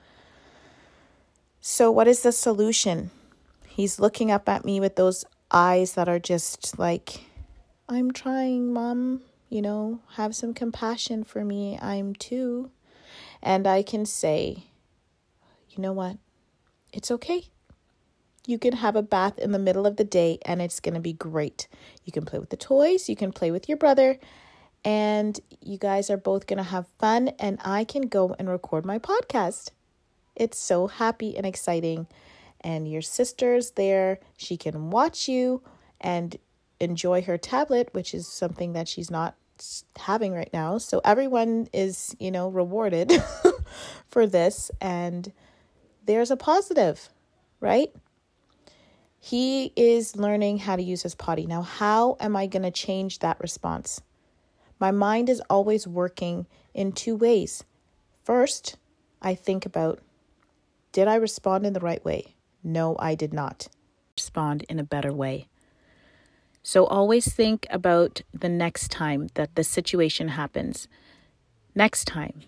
So, 1.60 1.90
what 1.90 2.08
is 2.08 2.22
the 2.22 2.32
solution? 2.32 3.10
He's 3.66 4.00
looking 4.00 4.30
up 4.30 4.48
at 4.48 4.64
me 4.64 4.80
with 4.80 4.96
those 4.96 5.26
eyes 5.50 5.92
that 5.92 6.08
are 6.08 6.18
just 6.18 6.78
like, 6.78 7.20
I'm 7.86 8.10
trying, 8.10 8.72
mom. 8.72 9.20
You 9.50 9.60
know, 9.60 10.00
have 10.14 10.34
some 10.34 10.54
compassion 10.54 11.22
for 11.22 11.44
me. 11.44 11.78
I'm 11.82 12.14
too. 12.14 12.70
And 13.42 13.66
I 13.66 13.82
can 13.82 14.06
say, 14.06 14.64
you 15.68 15.82
know 15.82 15.92
what? 15.92 16.16
It's 16.94 17.10
okay. 17.10 17.50
You 18.46 18.58
can 18.58 18.74
have 18.74 18.96
a 18.96 19.02
bath 19.02 19.38
in 19.38 19.52
the 19.52 19.58
middle 19.58 19.86
of 19.86 19.96
the 19.96 20.04
day 20.04 20.38
and 20.42 20.62
it's 20.62 20.80
going 20.80 20.94
to 20.94 21.00
be 21.00 21.12
great. 21.12 21.68
You 22.04 22.12
can 22.12 22.24
play 22.24 22.38
with 22.38 22.50
the 22.50 22.56
toys, 22.56 23.08
you 23.08 23.16
can 23.16 23.32
play 23.32 23.50
with 23.50 23.68
your 23.68 23.76
brother, 23.76 24.18
and 24.84 25.38
you 25.60 25.78
guys 25.78 26.10
are 26.10 26.16
both 26.16 26.46
going 26.46 26.58
to 26.58 26.62
have 26.62 26.86
fun. 26.98 27.28
And 27.40 27.58
I 27.64 27.84
can 27.84 28.02
go 28.02 28.36
and 28.38 28.48
record 28.48 28.86
my 28.86 28.98
podcast. 28.98 29.70
It's 30.36 30.58
so 30.58 30.86
happy 30.86 31.36
and 31.36 31.44
exciting 31.44 32.06
and 32.60 32.90
your 32.90 33.02
sister's 33.02 33.72
there. 33.72 34.20
She 34.36 34.56
can 34.56 34.90
watch 34.90 35.28
you 35.28 35.62
and 36.00 36.36
enjoy 36.78 37.22
her 37.22 37.38
tablet, 37.38 37.88
which 37.92 38.14
is 38.14 38.28
something 38.28 38.74
that 38.74 38.86
she's 38.86 39.10
not 39.10 39.34
having 39.96 40.32
right 40.32 40.50
now. 40.52 40.78
So 40.78 41.00
everyone 41.04 41.68
is, 41.72 42.14
you 42.20 42.30
know, 42.30 42.48
rewarded 42.48 43.12
for 44.06 44.26
this 44.26 44.70
and 44.80 45.32
there's 46.04 46.30
a 46.30 46.36
positive, 46.36 47.08
right? 47.60 47.92
He 49.26 49.72
is 49.74 50.14
learning 50.14 50.58
how 50.58 50.76
to 50.76 50.82
use 50.82 51.02
his 51.02 51.16
potty. 51.16 51.46
Now, 51.46 51.62
how 51.62 52.16
am 52.20 52.36
I 52.36 52.46
going 52.46 52.62
to 52.62 52.70
change 52.70 53.18
that 53.18 53.40
response? 53.40 54.00
My 54.78 54.92
mind 54.92 55.28
is 55.28 55.42
always 55.50 55.84
working 55.84 56.46
in 56.74 56.92
two 56.92 57.16
ways. 57.16 57.64
First, 58.22 58.76
I 59.20 59.34
think 59.34 59.66
about 59.66 59.98
did 60.92 61.08
I 61.08 61.16
respond 61.16 61.66
in 61.66 61.72
the 61.72 61.80
right 61.80 62.04
way? 62.04 62.36
No, 62.62 62.94
I 63.00 63.16
did 63.16 63.34
not 63.34 63.66
respond 64.16 64.64
in 64.68 64.78
a 64.78 64.84
better 64.84 65.12
way. 65.12 65.48
So 66.62 66.86
always 66.86 67.26
think 67.32 67.66
about 67.68 68.20
the 68.32 68.48
next 68.48 68.92
time 68.92 69.26
that 69.34 69.56
the 69.56 69.64
situation 69.64 70.28
happens. 70.28 70.86
Next 71.74 72.04
time. 72.04 72.42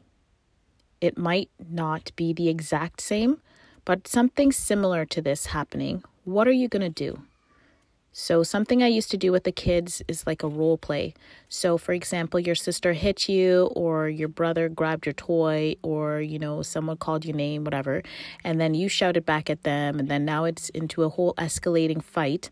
It 1.01 1.19
might 1.19 1.51
not 1.59 2.13
be 2.15 2.33
the 2.33 2.49
exact 2.49 3.01
same, 3.01 3.41
but 3.85 4.09
something 4.09 4.53
similar 4.53 5.05
to 5.07 5.23
this 5.23 5.47
happening. 5.47 6.03
What 6.25 6.47
are 6.49 6.53
you 6.53 6.69
going 6.69 6.83
to 6.83 6.89
do? 6.89 7.23
So, 8.13 8.43
something 8.43 8.83
I 8.83 8.89
used 8.89 9.11
to 9.13 9.17
do 9.17 9.31
with 9.31 9.45
the 9.45 9.53
kids 9.53 10.03
is 10.09 10.27
like 10.27 10.43
a 10.43 10.49
role 10.49 10.77
play. 10.77 11.15
So, 11.49 11.79
for 11.79 11.93
example, 11.93 12.41
your 12.41 12.57
sister 12.57 12.93
hit 12.93 13.29
you, 13.29 13.71
or 13.77 14.09
your 14.09 14.29
brother 14.29 14.69
grabbed 14.69 15.07
your 15.07 15.13
toy, 15.13 15.77
or, 15.83 16.21
you 16.21 16.39
know, 16.39 16.63
someone 16.63 16.97
called 16.97 17.25
your 17.25 17.37
name, 17.37 17.63
whatever, 17.63 18.03
and 18.43 18.61
then 18.61 18.75
you 18.75 18.89
shouted 18.89 19.25
back 19.25 19.49
at 19.49 19.63
them, 19.63 20.01
and 20.01 20.09
then 20.09 20.25
now 20.25 20.45
it's 20.45 20.69
into 20.71 21.05
a 21.05 21.09
whole 21.09 21.35
escalating 21.35 22.03
fight. 22.03 22.51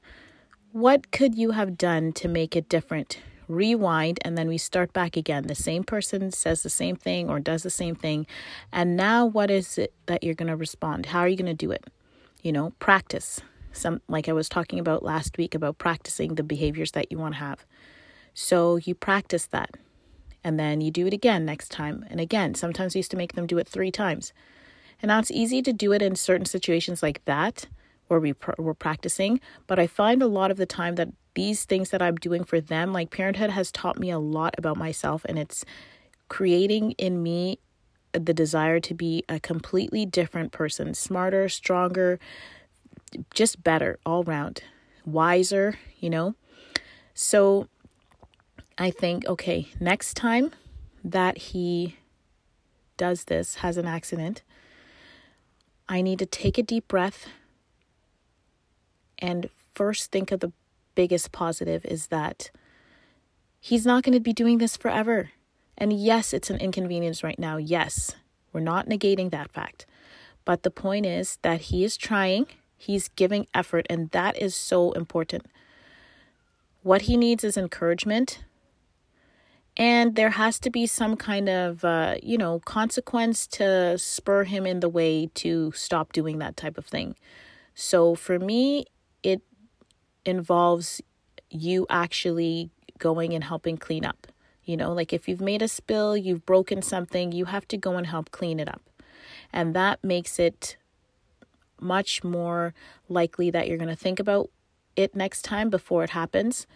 What 0.71 1.11
could 1.11 1.35
you 1.35 1.51
have 1.53 1.77
done 1.77 2.13
to 2.13 2.29
make 2.29 2.55
it 2.55 2.69
different? 2.69 3.19
Rewind, 3.49 4.19
and 4.23 4.37
then 4.37 4.49
we 4.49 4.59
start 4.59 4.93
back 4.93 5.17
again. 5.17 5.45
The 5.47 5.55
same 5.55 5.85
person 5.85 6.31
says 6.33 6.63
the 6.63 6.71
same 6.71 6.97
thing 6.97 7.31
or 7.31 7.41
does 7.41 7.63
the 7.63 7.71
same 7.71 7.95
thing. 7.95 8.27
And 8.73 8.97
now, 8.97 9.27
what 9.27 9.51
is 9.51 9.79
it 9.79 9.93
that 10.07 10.25
you're 10.25 10.35
going 10.35 10.49
to 10.49 10.57
respond? 10.57 11.07
How 11.07 11.21
are 11.21 11.29
you 11.29 11.37
going 11.37 11.47
to 11.47 11.55
do 11.55 11.71
it? 11.71 11.85
You 12.43 12.53
know, 12.53 12.73
practice 12.79 13.41
some 13.73 14.01
like 14.09 14.29
I 14.29 14.33
was 14.33 14.49
talking 14.49 14.79
about 14.79 15.03
last 15.03 15.37
week 15.37 15.55
about 15.55 15.79
practicing 15.79 16.35
the 16.35 16.43
behaviors 16.43 16.93
that 16.93 17.13
you 17.13 17.19
want 17.19 17.35
to 17.35 17.41
have. 17.41 17.65
So 18.35 18.77
you 18.77 18.95
practice 18.95 19.47
that. 19.47 19.71
And 20.43 20.59
then 20.61 20.81
you 20.81 20.91
do 20.91 21.07
it 21.07 21.13
again 21.13 21.45
next 21.45 21.71
time. 21.71 22.05
And 22.09 22.21
again, 22.21 22.55
sometimes 22.55 22.95
I 22.95 23.01
used 23.01 23.11
to 23.11 23.17
make 23.17 23.35
them 23.35 23.47
do 23.47 23.59
it 23.59 23.69
3 23.69 23.91
times. 23.91 24.33
And 25.03 25.09
now 25.09 25.19
it's 25.19 25.31
easy 25.31 25.61
to 25.63 25.73
do 25.73 25.93
it 25.93 26.03
in 26.03 26.17
certain 26.17 26.47
situations 26.47 27.03
like 27.03 27.25
that 27.25 27.67
where 28.09 28.21
we 28.21 28.33
pr- 28.33 28.53
we're 28.59 28.75
practicing, 28.75 29.41
but 29.67 29.79
I 29.79 29.87
find 29.87 30.23
a 30.23 30.27
lot 30.27 30.51
of 30.51 30.57
the 30.57 30.67
time 30.67 30.95
that 30.97 31.09
these 31.35 31.65
things 31.65 31.91
that 31.91 32.01
I'm 32.01 32.17
doing 32.17 32.45
for 32.45 32.61
them, 32.61 32.93
like 32.93 33.11
parenthood 33.11 33.51
has 33.51 33.71
taught 33.71 33.99
me 33.99 34.11
a 34.11 34.19
lot 34.19 34.55
about 34.57 34.77
myself 34.77 35.25
and 35.27 35.39
it's 35.39 35.65
creating 36.29 36.93
in 36.93 37.23
me 37.23 37.59
the 38.13 38.33
desire 38.35 38.81
to 38.81 38.95
be 38.95 39.25
a 39.29 39.39
completely 39.39 40.07
different 40.07 40.53
person, 40.53 40.95
smarter, 40.95 41.49
stronger, 41.49 42.19
just 43.35 43.63
better 43.63 43.99
all 44.07 44.25
round, 44.25 44.63
wiser, 45.05 45.79
you 45.99 46.11
know. 46.11 46.35
So 47.15 47.69
I 48.79 48.91
think, 48.91 49.27
okay, 49.27 49.69
next 49.81 50.15
time 50.15 50.53
that 51.05 51.39
he 51.39 51.97
does 52.97 53.25
this, 53.25 53.57
has 53.57 53.77
an 53.77 53.87
accident, 53.87 54.43
I 55.89 56.03
need 56.03 56.19
to 56.19 56.27
take 56.27 56.59
a 56.59 56.63
deep 56.63 56.89
breath 56.89 57.27
and 59.19 59.49
first 59.75 60.11
think 60.11 60.33
of 60.33 60.41
the 60.41 60.53
biggest 60.95 61.33
positive 61.33 61.85
is 61.85 62.09
that 62.09 62.51
he's 63.61 63.87
not 63.87 64.03
going 64.03 64.15
to 64.15 64.21
be 64.21 64.33
doing 64.33 64.59
this 64.59 64.77
forever. 64.77 65.31
And 65.77 65.93
yes, 65.93 66.33
it's 66.33 66.51
an 66.51 66.59
inconvenience 66.59 67.23
right 67.23 67.39
now. 67.39 67.59
Yes, 67.59 68.15
we're 68.53 68.61
not 68.61 68.89
negating 68.89 69.31
that 69.31 69.51
fact. 69.51 69.87
But 70.45 70.63
the 70.63 70.71
point 70.71 71.05
is 71.07 71.39
that 71.43 71.63
he 71.63 71.85
is 71.85 71.97
trying 71.97 72.47
He's 72.77 73.09
giving 73.09 73.47
effort, 73.55 73.87
and 73.89 74.11
that 74.11 74.41
is 74.41 74.55
so 74.55 74.93
important. 74.93 75.47
What 76.83 77.03
he 77.03 77.17
needs 77.17 77.43
is 77.43 77.57
encouragement. 77.57 78.45
And 79.79 80.15
there 80.15 80.31
has 80.31 80.59
to 80.61 80.71
be 80.71 80.87
some 80.87 81.17
kind 81.17 81.49
of, 81.49 81.85
uh, 81.85 82.17
you 82.23 82.39
know, 82.39 82.61
consequence 82.61 83.47
to 83.49 83.99
spur 83.99 84.45
him 84.45 84.67
in 84.67 84.81
the 84.81 84.89
way 84.89 85.29
to 85.35 85.73
stop 85.73 86.13
doing 86.13 86.39
that 86.39 86.57
type 86.57 86.79
of 86.79 86.87
thing. 86.87 87.15
So 87.75 88.15
for 88.15 88.39
me, 88.39 88.87
it 89.27 89.43
involves 90.25 91.03
you 91.51 91.85
actually 91.91 92.71
going 92.99 93.35
and 93.35 93.43
helping 93.43 93.77
clean 93.77 94.05
up. 94.05 94.29
You 94.65 94.77
know, 94.77 94.93
like 94.93 95.13
if 95.13 95.29
you've 95.29 95.41
made 95.41 95.63
a 95.63 95.69
spill, 95.69 96.17
you've 96.17 96.47
broken 96.47 96.81
something, 96.81 97.33
you 97.33 97.47
have 97.47 97.67
to 97.69 97.77
go 97.77 97.97
and 97.97 98.07
help 98.07 98.31
clean 98.31 98.61
it 98.61 98.69
up. 98.69 98.83
And 99.53 99.75
that 99.75 100.03
makes 100.05 100.39
it 100.39 100.77
much 101.81 102.23
more 102.23 102.73
likely 103.09 103.51
that 103.51 103.67
you're 103.67 103.79
going 103.79 103.97
to 103.97 103.97
think 103.97 104.21
about 104.21 104.49
it 104.95 105.15
next 105.17 105.43
time 105.43 105.71
before 105.71 106.05
it 106.05 106.11
happens. 106.11 106.67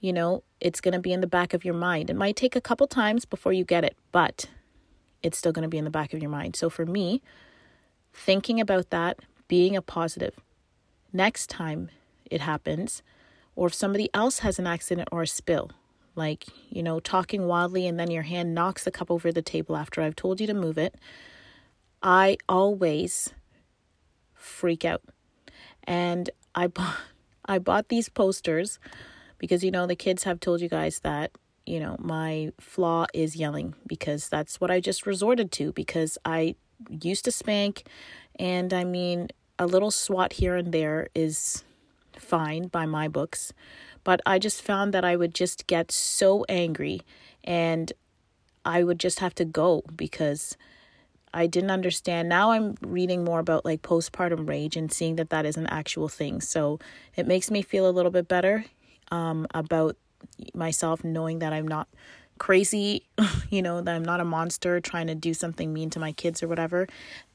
You 0.00 0.12
know, 0.12 0.42
it's 0.60 0.82
going 0.82 0.92
to 0.92 1.00
be 1.00 1.12
in 1.12 1.22
the 1.22 1.26
back 1.26 1.54
of 1.54 1.64
your 1.64 1.74
mind. 1.74 2.10
It 2.10 2.16
might 2.16 2.36
take 2.36 2.54
a 2.54 2.60
couple 2.60 2.86
times 2.86 3.24
before 3.24 3.52
you 3.52 3.64
get 3.64 3.82
it, 3.82 3.96
but 4.12 4.44
it's 5.22 5.38
still 5.38 5.52
going 5.52 5.64
to 5.64 5.68
be 5.68 5.78
in 5.78 5.84
the 5.84 5.90
back 5.90 6.12
of 6.12 6.20
your 6.20 6.30
mind. 6.30 6.54
So 6.54 6.68
for 6.68 6.84
me, 6.84 7.22
thinking 8.12 8.60
about 8.60 8.90
that, 8.90 9.20
being 9.48 9.74
a 9.74 9.82
positive, 9.82 10.34
next 11.12 11.48
time 11.48 11.90
it 12.30 12.40
happens, 12.40 13.02
or 13.56 13.68
if 13.68 13.74
somebody 13.74 14.10
else 14.14 14.40
has 14.40 14.58
an 14.58 14.66
accident 14.66 15.08
or 15.10 15.22
a 15.22 15.26
spill, 15.26 15.70
like, 16.14 16.46
you 16.68 16.82
know, 16.82 17.00
talking 17.00 17.46
wildly 17.46 17.86
and 17.86 17.98
then 17.98 18.10
your 18.10 18.24
hand 18.24 18.54
knocks 18.54 18.84
the 18.84 18.90
cup 18.90 19.10
over 19.10 19.30
the 19.32 19.42
table 19.42 19.76
after 19.76 20.02
I've 20.02 20.16
told 20.16 20.40
you 20.40 20.46
to 20.48 20.54
move 20.54 20.76
it, 20.78 20.96
I 22.02 22.38
always 22.48 23.32
freak 24.34 24.84
out. 24.84 25.02
And 25.84 26.30
I 26.54 26.66
bought 26.66 26.96
I 27.50 27.58
bought 27.58 27.88
these 27.88 28.10
posters 28.10 28.78
because 29.38 29.64
you 29.64 29.70
know 29.70 29.86
the 29.86 29.96
kids 29.96 30.24
have 30.24 30.38
told 30.38 30.60
you 30.60 30.68
guys 30.68 31.00
that 31.00 31.30
you 31.64 31.80
know 31.80 31.96
my 31.98 32.52
flaw 32.60 33.06
is 33.14 33.36
yelling 33.36 33.74
because 33.86 34.28
that's 34.28 34.60
what 34.60 34.70
I 34.70 34.80
just 34.80 35.06
resorted 35.06 35.50
to 35.52 35.72
because 35.72 36.18
I 36.26 36.56
used 36.90 37.24
to 37.24 37.32
spank 37.32 37.84
and 38.38 38.74
I 38.74 38.84
mean 38.84 39.28
a 39.58 39.66
little 39.66 39.90
swat 39.90 40.34
here 40.34 40.56
and 40.56 40.72
there 40.72 41.08
is 41.14 41.64
fine 42.16 42.68
by 42.68 42.84
my 42.84 43.08
books 43.08 43.52
but 44.04 44.20
I 44.24 44.38
just 44.38 44.62
found 44.62 44.94
that 44.94 45.04
I 45.04 45.16
would 45.16 45.34
just 45.34 45.66
get 45.66 45.92
so 45.92 46.44
angry 46.48 47.02
and 47.44 47.92
I 48.64 48.82
would 48.82 48.98
just 48.98 49.20
have 49.20 49.34
to 49.36 49.44
go 49.44 49.82
because 49.94 50.56
I 51.32 51.46
didn't 51.46 51.70
understand. 51.70 52.28
Now 52.28 52.52
I'm 52.52 52.76
reading 52.80 53.24
more 53.24 53.38
about 53.38 53.64
like 53.64 53.82
postpartum 53.82 54.48
rage 54.48 54.76
and 54.76 54.92
seeing 54.92 55.16
that 55.16 55.30
that 55.30 55.44
is 55.44 55.56
an 55.56 55.66
actual 55.66 56.08
thing. 56.08 56.40
So 56.40 56.78
it 57.16 57.26
makes 57.26 57.50
me 57.50 57.62
feel 57.62 57.88
a 57.88 57.92
little 57.92 58.10
bit 58.10 58.28
better 58.28 58.64
um, 59.10 59.46
about 59.52 59.96
myself, 60.54 61.04
knowing 61.04 61.40
that 61.40 61.52
I'm 61.52 61.68
not 61.68 61.88
crazy, 62.38 63.04
you 63.50 63.62
know, 63.62 63.80
that 63.80 63.94
I'm 63.94 64.04
not 64.04 64.20
a 64.20 64.24
monster 64.24 64.80
trying 64.80 65.08
to 65.08 65.14
do 65.14 65.34
something 65.34 65.72
mean 65.72 65.90
to 65.90 66.00
my 66.00 66.12
kids 66.12 66.42
or 66.42 66.48
whatever, 66.48 66.86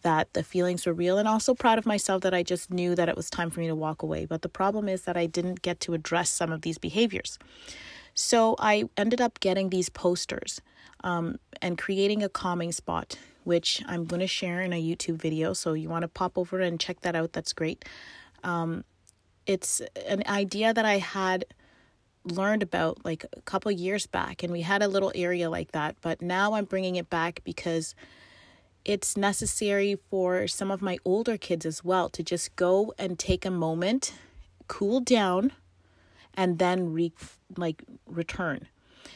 that 0.01 0.33
the 0.33 0.43
feelings 0.43 0.85
were 0.85 0.93
real, 0.93 1.17
and 1.17 1.27
also 1.27 1.53
proud 1.53 1.77
of 1.77 1.85
myself 1.85 2.21
that 2.23 2.33
I 2.33 2.43
just 2.43 2.71
knew 2.71 2.95
that 2.95 3.09
it 3.09 3.15
was 3.15 3.29
time 3.29 3.49
for 3.49 3.59
me 3.59 3.67
to 3.67 3.75
walk 3.75 4.01
away. 4.01 4.25
But 4.25 4.41
the 4.41 4.49
problem 4.49 4.89
is 4.89 5.03
that 5.03 5.17
I 5.17 5.25
didn't 5.25 5.61
get 5.61 5.79
to 5.81 5.93
address 5.93 6.29
some 6.29 6.51
of 6.51 6.61
these 6.61 6.77
behaviors. 6.77 7.37
So 8.15 8.55
I 8.59 8.85
ended 8.97 9.21
up 9.21 9.39
getting 9.39 9.69
these 9.69 9.89
posters 9.89 10.61
um, 11.03 11.39
and 11.61 11.77
creating 11.77 12.23
a 12.23 12.29
calming 12.29 12.71
spot 12.71 13.17
which 13.43 13.83
I'm 13.87 14.05
going 14.05 14.19
to 14.19 14.27
share 14.27 14.61
in 14.61 14.73
a 14.73 14.81
YouTube 14.81 15.17
video. 15.17 15.53
So 15.53 15.73
you 15.73 15.89
want 15.89 16.03
to 16.03 16.07
pop 16.07 16.37
over 16.37 16.59
and 16.59 16.79
check 16.79 17.01
that 17.01 17.15
out. 17.15 17.33
That's 17.33 17.53
great. 17.53 17.85
Um, 18.43 18.83
it's 19.45 19.81
an 20.07 20.23
idea 20.27 20.73
that 20.73 20.85
I 20.85 20.97
had 20.97 21.45
learned 22.25 22.63
about 22.63 23.03
like 23.05 23.25
a 23.35 23.41
couple 23.41 23.71
years 23.71 24.07
back, 24.07 24.43
and 24.43 24.51
we 24.51 24.61
had 24.61 24.81
a 24.81 24.87
little 24.87 25.11
area 25.15 25.49
like 25.49 25.71
that. 25.71 25.95
But 26.01 26.21
now 26.21 26.53
I'm 26.53 26.65
bringing 26.65 26.95
it 26.95 27.09
back 27.09 27.41
because 27.43 27.95
it's 28.85 29.15
necessary 29.15 29.97
for 30.09 30.47
some 30.47 30.69
of 30.69 30.81
my 30.81 30.97
older 31.05 31.37
kids 31.37 31.65
as 31.65 31.83
well 31.83 32.09
to 32.09 32.23
just 32.23 32.55
go 32.55 32.93
and 32.97 33.17
take 33.17 33.45
a 33.45 33.51
moment, 33.51 34.13
cool 34.67 34.99
down, 34.99 35.51
and 36.33 36.59
then 36.59 36.93
re 36.93 37.11
like 37.55 37.83
return. 38.05 38.67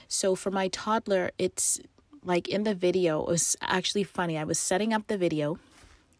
So 0.08 0.36
for 0.36 0.52
my 0.52 0.68
toddler, 0.70 1.32
it's 1.38 1.80
like 2.24 2.48
in 2.48 2.64
the 2.64 2.76
video, 2.76 3.22
it 3.22 3.28
was 3.28 3.56
actually 3.62 4.04
funny. 4.04 4.38
I 4.38 4.44
was 4.44 4.60
setting 4.60 4.94
up 4.94 5.08
the 5.08 5.18
video 5.18 5.60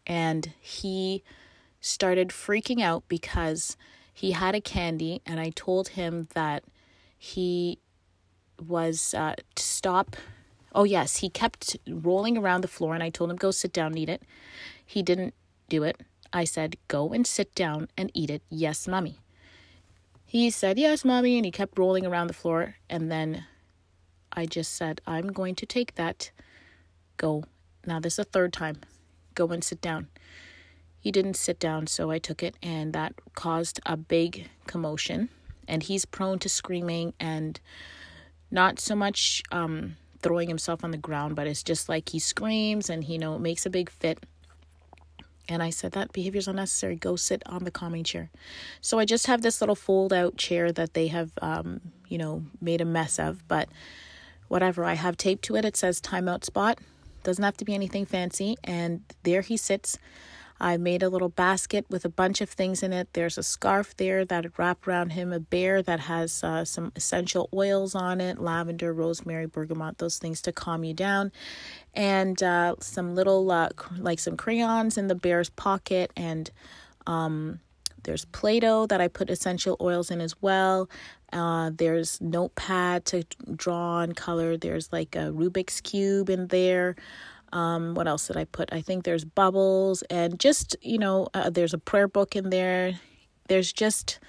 and 0.06 0.52
he 0.60 1.22
started 1.80 2.28
freaking 2.30 2.82
out 2.82 3.04
because 3.08 3.76
he 4.12 4.32
had 4.32 4.54
a 4.54 4.60
candy 4.60 5.22
and 5.24 5.38
I 5.38 5.50
told 5.50 5.88
him 5.88 6.28
that 6.34 6.64
he 7.18 7.78
was 8.64 9.12
uh, 9.12 9.34
to 9.54 9.62
stop. 9.62 10.16
Oh, 10.74 10.84
yes, 10.84 11.16
he 11.16 11.28
kept 11.28 11.76
rolling 11.86 12.38
around 12.38 12.62
the 12.62 12.68
floor 12.68 12.94
and 12.94 13.02
I 13.02 13.10
told 13.10 13.30
him, 13.30 13.36
go 13.36 13.50
sit 13.50 13.72
down 13.72 13.88
and 13.88 13.98
eat 13.98 14.08
it. 14.08 14.22
He 14.84 15.02
didn't 15.02 15.34
do 15.68 15.82
it. 15.82 16.00
I 16.32 16.44
said, 16.44 16.76
go 16.88 17.12
and 17.12 17.26
sit 17.26 17.54
down 17.54 17.88
and 17.96 18.10
eat 18.14 18.30
it. 18.30 18.42
Yes, 18.48 18.86
mommy. 18.86 19.18
He 20.24 20.50
said, 20.50 20.78
yes, 20.78 21.04
mommy, 21.04 21.36
and 21.36 21.44
he 21.44 21.50
kept 21.50 21.78
rolling 21.78 22.06
around 22.06 22.28
the 22.28 22.34
floor 22.34 22.76
and 22.88 23.10
then 23.10 23.44
I 24.32 24.46
just 24.46 24.74
said, 24.74 25.00
I'm 25.06 25.28
going 25.28 25.54
to 25.56 25.66
take 25.66 25.94
that. 25.96 26.30
Go. 27.16 27.44
Now, 27.86 27.98
this 27.98 28.14
is 28.14 28.18
the 28.18 28.24
third 28.24 28.52
time. 28.52 28.82
Go 29.34 29.48
and 29.48 29.64
sit 29.64 29.80
down. 29.80 30.08
He 31.00 31.10
didn't 31.10 31.34
sit 31.34 31.58
down, 31.58 31.86
so 31.86 32.10
I 32.10 32.18
took 32.18 32.42
it, 32.42 32.56
and 32.62 32.92
that 32.92 33.14
caused 33.34 33.80
a 33.86 33.96
big 33.96 34.48
commotion. 34.66 35.28
And 35.68 35.82
he's 35.82 36.04
prone 36.04 36.38
to 36.40 36.48
screaming 36.48 37.14
and 37.20 37.60
not 38.50 38.80
so 38.80 38.96
much 38.96 39.42
um, 39.52 39.96
throwing 40.20 40.48
himself 40.48 40.82
on 40.82 40.90
the 40.90 40.98
ground, 40.98 41.36
but 41.36 41.46
it's 41.46 41.62
just 41.62 41.88
like 41.88 42.08
he 42.08 42.18
screams 42.18 42.88
and 42.90 43.04
he 43.04 43.14
you 43.14 43.18
know 43.18 43.38
makes 43.38 43.66
a 43.66 43.70
big 43.70 43.90
fit. 43.90 44.24
And 45.50 45.62
I 45.62 45.70
said, 45.70 45.92
That 45.92 46.12
behavior 46.12 46.38
is 46.38 46.48
unnecessary. 46.48 46.96
Go 46.96 47.16
sit 47.16 47.42
on 47.46 47.64
the 47.64 47.70
calming 47.70 48.04
chair. 48.04 48.30
So 48.80 48.98
I 48.98 49.04
just 49.04 49.26
have 49.26 49.42
this 49.42 49.60
little 49.60 49.74
fold 49.74 50.12
out 50.12 50.36
chair 50.36 50.72
that 50.72 50.94
they 50.94 51.06
have, 51.06 51.30
um, 51.40 51.80
you 52.08 52.18
know, 52.18 52.44
made 52.60 52.80
a 52.80 52.84
mess 52.84 53.18
of. 53.18 53.46
But 53.48 53.68
whatever 54.48 54.84
I 54.84 54.94
have 54.94 55.16
taped 55.16 55.44
to 55.44 55.56
it. 55.56 55.64
It 55.64 55.76
says 55.76 56.00
timeout 56.00 56.44
spot. 56.44 56.78
Doesn't 57.22 57.44
have 57.44 57.56
to 57.58 57.64
be 57.64 57.74
anything 57.74 58.06
fancy. 58.06 58.56
And 58.64 59.02
there 59.22 59.42
he 59.42 59.56
sits. 59.56 59.98
I 60.60 60.76
made 60.76 61.02
a 61.02 61.08
little 61.08 61.28
basket 61.28 61.86
with 61.88 62.04
a 62.04 62.08
bunch 62.08 62.40
of 62.40 62.50
things 62.50 62.82
in 62.82 62.92
it. 62.92 63.08
There's 63.12 63.38
a 63.38 63.42
scarf 63.42 63.96
there 63.96 64.24
that 64.24 64.46
I 64.46 64.48
wrap 64.56 64.86
around 64.86 65.10
him, 65.10 65.32
a 65.32 65.40
bear 65.40 65.82
that 65.82 66.00
has 66.00 66.42
uh, 66.42 66.64
some 66.64 66.92
essential 66.96 67.48
oils 67.54 67.94
on 67.94 68.20
it 68.20 68.38
lavender, 68.38 68.92
rosemary, 68.92 69.46
bergamot, 69.46 69.98
those 69.98 70.18
things 70.18 70.42
to 70.42 70.52
calm 70.52 70.84
you 70.84 70.94
down. 70.94 71.32
And 71.94 72.42
uh, 72.42 72.76
some 72.80 73.14
little, 73.14 73.50
uh, 73.50 73.70
like 73.96 74.18
some 74.18 74.36
crayons 74.36 74.98
in 74.98 75.06
the 75.06 75.14
bear's 75.14 75.50
pocket. 75.50 76.12
And 76.16 76.50
um, 77.06 77.60
there's 78.02 78.24
Play 78.24 78.60
Doh 78.60 78.86
that 78.86 79.00
I 79.00 79.08
put 79.08 79.30
essential 79.30 79.76
oils 79.80 80.10
in 80.10 80.20
as 80.20 80.34
well. 80.40 80.88
Uh, 81.32 81.70
there's 81.74 82.20
notepad 82.20 83.04
to 83.06 83.24
draw 83.54 84.00
and 84.00 84.16
color. 84.16 84.56
There's 84.56 84.92
like 84.92 85.14
a 85.14 85.30
Rubik's 85.30 85.80
Cube 85.80 86.30
in 86.30 86.46
there. 86.48 86.96
Um, 87.52 87.94
what 87.94 88.06
else 88.06 88.26
did 88.26 88.36
I 88.36 88.44
put? 88.44 88.72
I 88.72 88.80
think 88.80 89.04
there's 89.04 89.24
bubbles 89.24 90.02
and 90.10 90.38
just, 90.38 90.76
you 90.82 90.98
know, 90.98 91.28
uh, 91.34 91.50
there's 91.50 91.74
a 91.74 91.78
prayer 91.78 92.08
book 92.08 92.36
in 92.36 92.50
there. 92.50 92.98
There's 93.48 93.72
just 93.72 94.20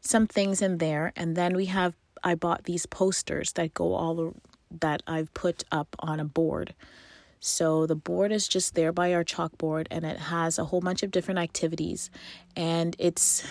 some 0.00 0.26
things 0.26 0.62
in 0.62 0.78
there. 0.78 1.12
And 1.16 1.36
then 1.36 1.54
we 1.54 1.66
have, 1.66 1.94
I 2.24 2.34
bought 2.34 2.64
these 2.64 2.86
posters 2.86 3.52
that 3.52 3.74
go 3.74 3.94
all 3.94 4.34
that 4.80 5.02
I've 5.06 5.32
put 5.34 5.64
up 5.70 5.94
on 6.00 6.18
a 6.20 6.24
board. 6.24 6.74
So 7.38 7.86
the 7.86 7.94
board 7.94 8.32
is 8.32 8.48
just 8.48 8.74
there 8.74 8.92
by 8.92 9.14
our 9.14 9.22
chalkboard 9.22 9.86
and 9.90 10.04
it 10.04 10.18
has 10.18 10.58
a 10.58 10.64
whole 10.64 10.80
bunch 10.80 11.02
of 11.02 11.10
different 11.10 11.38
activities. 11.38 12.10
And 12.56 12.96
it's 12.98 13.46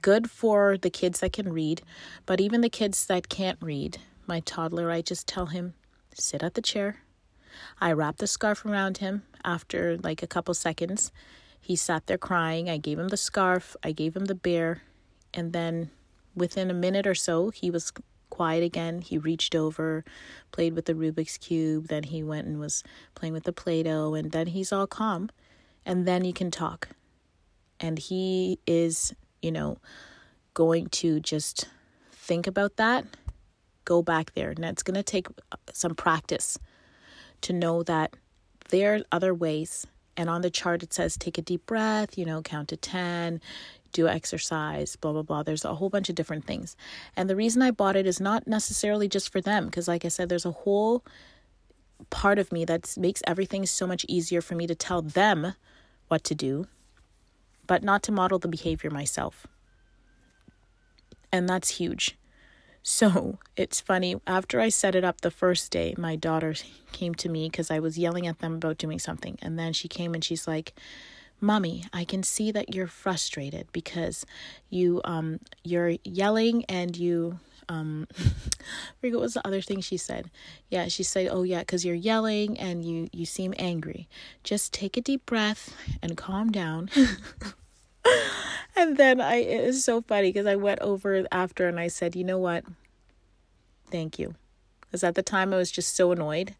good 0.00 0.30
for 0.30 0.78
the 0.78 0.90
kids 0.90 1.20
that 1.20 1.32
can 1.32 1.52
read, 1.52 1.82
but 2.24 2.40
even 2.40 2.60
the 2.60 2.70
kids 2.70 3.04
that 3.06 3.28
can't 3.28 3.58
read, 3.60 3.98
my 4.26 4.40
toddler, 4.40 4.90
I 4.90 5.02
just 5.02 5.26
tell 5.26 5.46
him, 5.46 5.74
sit 6.14 6.42
at 6.42 6.54
the 6.54 6.62
chair 6.62 7.00
I 7.80 7.92
wrapped 7.92 8.18
the 8.18 8.26
scarf 8.26 8.64
around 8.64 8.98
him 8.98 9.22
after 9.44 9.96
like 9.98 10.22
a 10.22 10.26
couple 10.26 10.54
seconds. 10.54 11.12
He 11.60 11.76
sat 11.76 12.06
there 12.06 12.18
crying. 12.18 12.70
I 12.70 12.78
gave 12.78 12.98
him 12.98 13.08
the 13.08 13.16
scarf, 13.16 13.76
I 13.82 13.92
gave 13.92 14.16
him 14.16 14.26
the 14.26 14.34
bear, 14.34 14.82
and 15.34 15.52
then 15.52 15.90
within 16.34 16.70
a 16.70 16.74
minute 16.74 17.06
or 17.06 17.14
so, 17.14 17.50
he 17.50 17.70
was 17.70 17.92
quiet 18.30 18.62
again. 18.62 19.02
He 19.02 19.18
reached 19.18 19.54
over, 19.54 20.04
played 20.52 20.74
with 20.74 20.86
the 20.86 20.94
Rubik's 20.94 21.38
Cube, 21.38 21.88
then 21.88 22.04
he 22.04 22.22
went 22.22 22.46
and 22.46 22.58
was 22.58 22.84
playing 23.14 23.32
with 23.32 23.44
the 23.44 23.52
Play 23.52 23.82
Doh, 23.82 24.14
and 24.14 24.30
then 24.30 24.48
he's 24.48 24.72
all 24.72 24.86
calm. 24.86 25.30
And 25.84 26.06
then 26.06 26.24
you 26.24 26.32
can 26.32 26.50
talk. 26.50 26.88
And 27.80 27.98
he 27.98 28.58
is, 28.66 29.14
you 29.42 29.50
know, 29.50 29.78
going 30.54 30.88
to 30.88 31.20
just 31.20 31.68
think 32.12 32.46
about 32.46 32.76
that, 32.76 33.04
go 33.84 34.02
back 34.02 34.34
there. 34.34 34.50
And 34.50 34.62
that's 34.62 34.82
going 34.82 34.96
to 34.96 35.02
take 35.02 35.28
some 35.72 35.94
practice 35.94 36.58
to 37.42 37.52
know 37.52 37.82
that 37.84 38.14
there 38.70 38.94
are 38.94 39.00
other 39.12 39.34
ways. 39.34 39.86
And 40.16 40.28
on 40.28 40.42
the 40.42 40.50
chart, 40.50 40.82
it 40.82 40.92
says 40.92 41.16
take 41.16 41.38
a 41.38 41.42
deep 41.42 41.64
breath, 41.66 42.18
you 42.18 42.24
know, 42.24 42.42
count 42.42 42.68
to 42.68 42.76
10, 42.76 43.40
do 43.92 44.08
exercise, 44.08 44.96
blah, 44.96 45.12
blah, 45.12 45.22
blah. 45.22 45.42
There's 45.42 45.64
a 45.64 45.74
whole 45.74 45.88
bunch 45.88 46.08
of 46.08 46.14
different 46.14 46.44
things. 46.44 46.76
And 47.16 47.30
the 47.30 47.36
reason 47.36 47.62
I 47.62 47.70
bought 47.70 47.96
it 47.96 48.06
is 48.06 48.20
not 48.20 48.46
necessarily 48.46 49.08
just 49.08 49.30
for 49.30 49.40
them, 49.40 49.66
because, 49.66 49.88
like 49.88 50.04
I 50.04 50.08
said, 50.08 50.28
there's 50.28 50.44
a 50.44 50.50
whole 50.50 51.04
part 52.10 52.38
of 52.38 52.52
me 52.52 52.64
that 52.64 52.96
makes 52.96 53.22
everything 53.26 53.66
so 53.66 53.86
much 53.86 54.04
easier 54.08 54.40
for 54.40 54.54
me 54.54 54.66
to 54.66 54.74
tell 54.74 55.02
them 55.02 55.54
what 56.08 56.24
to 56.24 56.34
do, 56.34 56.66
but 57.66 57.82
not 57.82 58.02
to 58.04 58.12
model 58.12 58.38
the 58.38 58.48
behavior 58.48 58.90
myself. 58.90 59.46
And 61.32 61.48
that's 61.48 61.68
huge. 61.68 62.16
So 62.82 63.38
it's 63.56 63.80
funny, 63.80 64.16
after 64.26 64.60
I 64.60 64.68
set 64.70 64.94
it 64.94 65.04
up 65.04 65.20
the 65.20 65.30
first 65.30 65.70
day, 65.70 65.94
my 65.98 66.16
daughter 66.16 66.54
came 66.92 67.14
to 67.16 67.28
me 67.28 67.48
because 67.48 67.70
I 67.70 67.80
was 67.80 67.98
yelling 67.98 68.26
at 68.26 68.38
them 68.38 68.54
about 68.54 68.78
doing 68.78 68.98
something. 68.98 69.38
And 69.42 69.58
then 69.58 69.72
she 69.72 69.88
came 69.88 70.14
and 70.14 70.24
she's 70.24 70.46
like, 70.48 70.74
Mommy, 71.40 71.84
I 71.92 72.04
can 72.04 72.22
see 72.22 72.50
that 72.52 72.74
you're 72.74 72.88
frustrated 72.88 73.68
because 73.72 74.26
you 74.70 75.00
um 75.04 75.38
you're 75.62 75.94
yelling 76.02 76.64
and 76.64 76.96
you 76.96 77.38
um 77.68 78.08
I 78.18 78.24
forget 79.00 79.14
what 79.14 79.22
was 79.22 79.34
the 79.34 79.46
other 79.46 79.60
thing 79.60 79.80
she 79.80 79.96
said. 79.96 80.30
Yeah, 80.68 80.88
she 80.88 81.04
said, 81.04 81.28
"Oh 81.30 81.44
yeah, 81.44 81.62
cuz 81.62 81.84
you're 81.84 81.94
yelling 81.94 82.58
and 82.58 82.84
you 82.84 83.08
you 83.12 83.24
seem 83.24 83.54
angry. 83.56 84.08
Just 84.42 84.72
take 84.72 84.96
a 84.96 85.00
deep 85.00 85.26
breath 85.26 85.74
and 86.02 86.16
calm 86.16 86.50
down." 86.50 86.90
and 88.76 88.96
then 88.96 89.20
I 89.20 89.36
it 89.36 89.66
was 89.66 89.84
so 89.84 90.02
funny 90.02 90.30
because 90.30 90.46
I 90.46 90.56
went 90.56 90.80
over 90.80 91.26
after 91.32 91.68
and 91.68 91.78
I 91.78 91.88
said, 91.88 92.16
you 92.16 92.24
know 92.24 92.38
what? 92.38 92.64
Thank 93.90 94.18
you. 94.18 94.34
Because 94.80 95.04
at 95.04 95.14
the 95.14 95.22
time 95.22 95.52
I 95.52 95.56
was 95.56 95.70
just 95.70 95.94
so 95.94 96.12
annoyed. 96.12 96.54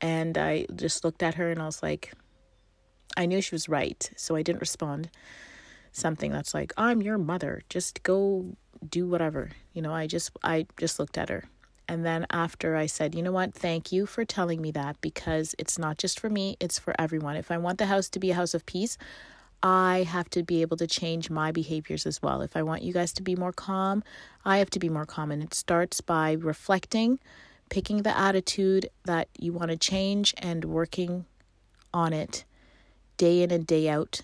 And 0.00 0.36
I 0.36 0.66
just 0.74 1.04
looked 1.04 1.22
at 1.22 1.34
her 1.34 1.50
and 1.50 1.62
I 1.62 1.66
was 1.66 1.82
like, 1.82 2.12
I 3.16 3.26
knew 3.26 3.40
she 3.40 3.54
was 3.54 3.68
right. 3.68 4.10
So 4.16 4.34
I 4.34 4.42
didn't 4.42 4.60
respond. 4.60 5.10
Something 5.92 6.32
that's 6.32 6.54
like, 6.54 6.72
I'm 6.76 7.02
your 7.02 7.18
mother. 7.18 7.62
Just 7.68 8.02
go 8.02 8.56
do 8.88 9.06
whatever. 9.06 9.50
You 9.72 9.82
know, 9.82 9.92
I 9.92 10.06
just 10.06 10.30
I 10.42 10.66
just 10.76 10.98
looked 10.98 11.18
at 11.18 11.28
her. 11.28 11.44
And 11.88 12.06
then 12.06 12.26
after 12.30 12.76
I 12.76 12.86
said, 12.86 13.14
you 13.14 13.22
know 13.22 13.32
what, 13.32 13.54
thank 13.54 13.92
you 13.92 14.06
for 14.06 14.24
telling 14.24 14.62
me 14.62 14.70
that 14.70 15.00
because 15.00 15.54
it's 15.58 15.78
not 15.78 15.98
just 15.98 16.18
for 16.18 16.30
me, 16.30 16.56
it's 16.60 16.78
for 16.78 16.94
everyone. 16.98 17.36
If 17.36 17.50
I 17.50 17.58
want 17.58 17.78
the 17.78 17.86
house 17.86 18.08
to 18.10 18.18
be 18.18 18.30
a 18.30 18.34
house 18.34 18.54
of 18.54 18.64
peace, 18.66 18.96
I 19.62 20.04
have 20.08 20.28
to 20.30 20.42
be 20.42 20.62
able 20.62 20.76
to 20.78 20.86
change 20.86 21.30
my 21.30 21.52
behaviors 21.52 22.06
as 22.06 22.20
well. 22.20 22.42
If 22.42 22.56
I 22.56 22.62
want 22.62 22.82
you 22.82 22.92
guys 22.92 23.12
to 23.14 23.22
be 23.22 23.36
more 23.36 23.52
calm, 23.52 24.02
I 24.44 24.58
have 24.58 24.70
to 24.70 24.78
be 24.78 24.88
more 24.88 25.06
calm. 25.06 25.30
And 25.30 25.42
it 25.42 25.54
starts 25.54 26.00
by 26.00 26.32
reflecting, 26.32 27.20
picking 27.68 28.02
the 28.02 28.16
attitude 28.16 28.88
that 29.04 29.28
you 29.38 29.52
want 29.52 29.70
to 29.70 29.76
change, 29.76 30.34
and 30.38 30.64
working 30.64 31.26
on 31.94 32.12
it 32.12 32.44
day 33.16 33.42
in 33.42 33.50
and 33.50 33.66
day 33.66 33.88
out. 33.88 34.22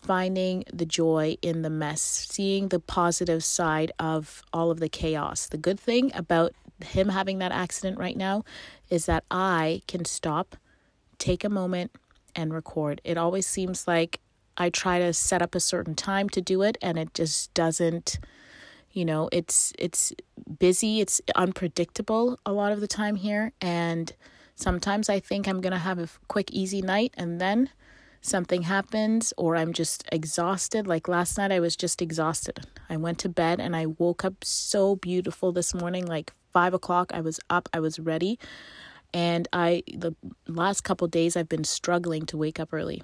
Finding 0.00 0.64
the 0.72 0.86
joy 0.86 1.36
in 1.42 1.62
the 1.62 1.70
mess, 1.70 2.02
seeing 2.02 2.68
the 2.68 2.80
positive 2.80 3.44
side 3.44 3.92
of 4.00 4.42
all 4.52 4.72
of 4.72 4.80
the 4.80 4.88
chaos. 4.88 5.46
The 5.46 5.58
good 5.58 5.78
thing 5.78 6.10
about 6.12 6.52
him 6.82 7.08
having 7.10 7.38
that 7.38 7.52
accident 7.52 7.98
right 7.98 8.16
now 8.16 8.44
is 8.90 9.06
that 9.06 9.22
I 9.30 9.82
can 9.86 10.04
stop, 10.04 10.56
take 11.18 11.44
a 11.44 11.48
moment, 11.48 11.92
and 12.34 12.52
record. 12.52 13.00
It 13.04 13.16
always 13.16 13.46
seems 13.46 13.86
like 13.86 14.18
I 14.56 14.70
try 14.70 14.98
to 14.98 15.12
set 15.12 15.42
up 15.42 15.54
a 15.54 15.60
certain 15.60 15.94
time 15.94 16.28
to 16.30 16.40
do 16.40 16.62
it 16.62 16.78
and 16.82 16.98
it 16.98 17.14
just 17.14 17.52
doesn't 17.54 18.18
you 18.92 19.04
know 19.04 19.28
it's 19.32 19.72
it's 19.78 20.12
busy 20.58 21.00
it's 21.00 21.20
unpredictable 21.34 22.38
a 22.44 22.52
lot 22.52 22.72
of 22.72 22.80
the 22.80 22.88
time 22.88 23.16
here 23.16 23.52
and 23.60 24.12
sometimes 24.54 25.08
I 25.08 25.20
think 25.20 25.46
I'm 25.46 25.60
going 25.60 25.72
to 25.72 25.78
have 25.78 25.98
a 25.98 26.08
quick 26.28 26.50
easy 26.52 26.82
night 26.82 27.12
and 27.16 27.40
then 27.40 27.70
something 28.20 28.62
happens 28.62 29.32
or 29.36 29.56
I'm 29.56 29.72
just 29.72 30.04
exhausted. 30.12 30.86
Like 30.86 31.08
last 31.08 31.36
night 31.36 31.52
I 31.52 31.60
was 31.60 31.76
just 31.76 32.00
exhausted. 32.00 32.60
I 32.88 32.96
went 32.96 33.18
to 33.20 33.28
bed 33.28 33.60
and 33.60 33.74
I 33.74 33.86
woke 33.86 34.24
up 34.24 34.44
so 34.44 34.96
beautiful 34.96 35.52
this 35.52 35.74
morning 35.74 36.06
like 36.06 36.32
five 36.52 36.72
o'clock 36.72 37.10
I 37.12 37.20
was 37.20 37.40
up 37.50 37.68
I 37.72 37.80
was 37.80 37.98
ready 37.98 38.38
and 39.12 39.48
I 39.52 39.82
the 39.92 40.14
last 40.46 40.82
couple 40.82 41.08
days 41.08 41.36
I've 41.36 41.48
been 41.48 41.64
struggling 41.64 42.26
to 42.26 42.36
wake 42.36 42.60
up 42.60 42.68
early 42.72 43.02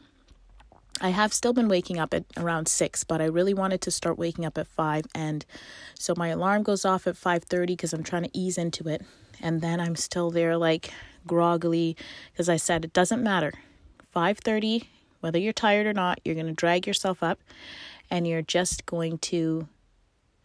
I 1.00 1.11
have 1.11 1.32
still 1.32 1.52
been 1.52 1.68
waking 1.68 1.98
up 1.98 2.12
at 2.12 2.24
around 2.37 2.68
6, 2.68 3.04
but 3.04 3.20
I 3.20 3.26
really 3.26 3.54
wanted 3.54 3.80
to 3.82 3.90
start 3.90 4.18
waking 4.18 4.44
up 4.44 4.58
at 4.58 4.66
5 4.66 5.06
and 5.14 5.44
so 5.94 6.14
my 6.16 6.28
alarm 6.28 6.62
goes 6.62 6.84
off 6.84 7.06
at 7.06 7.16
5:30 7.16 7.76
cuz 7.76 7.92
I'm 7.92 8.02
trying 8.02 8.24
to 8.24 8.38
ease 8.38 8.58
into 8.58 8.88
it 8.88 9.04
and 9.40 9.61
then 9.61 9.80
I'm 9.80 9.96
still 9.96 10.30
there 10.30 10.56
like 10.56 10.92
groggily 11.26 11.96
cuz 12.37 12.48
I 12.48 12.56
said 12.56 12.84
it 12.84 12.92
doesn't 12.92 13.22
matter. 13.22 13.52
5:30 14.14 14.87
whether 15.20 15.38
you're 15.38 15.52
tired 15.52 15.87
or 15.87 15.92
not, 15.92 16.20
you're 16.24 16.34
going 16.34 16.46
to 16.46 16.52
drag 16.52 16.87
yourself 16.87 17.22
up 17.22 17.40
and 18.11 18.26
you're 18.26 18.42
just 18.42 18.87
going 18.87 19.18
to 19.18 19.68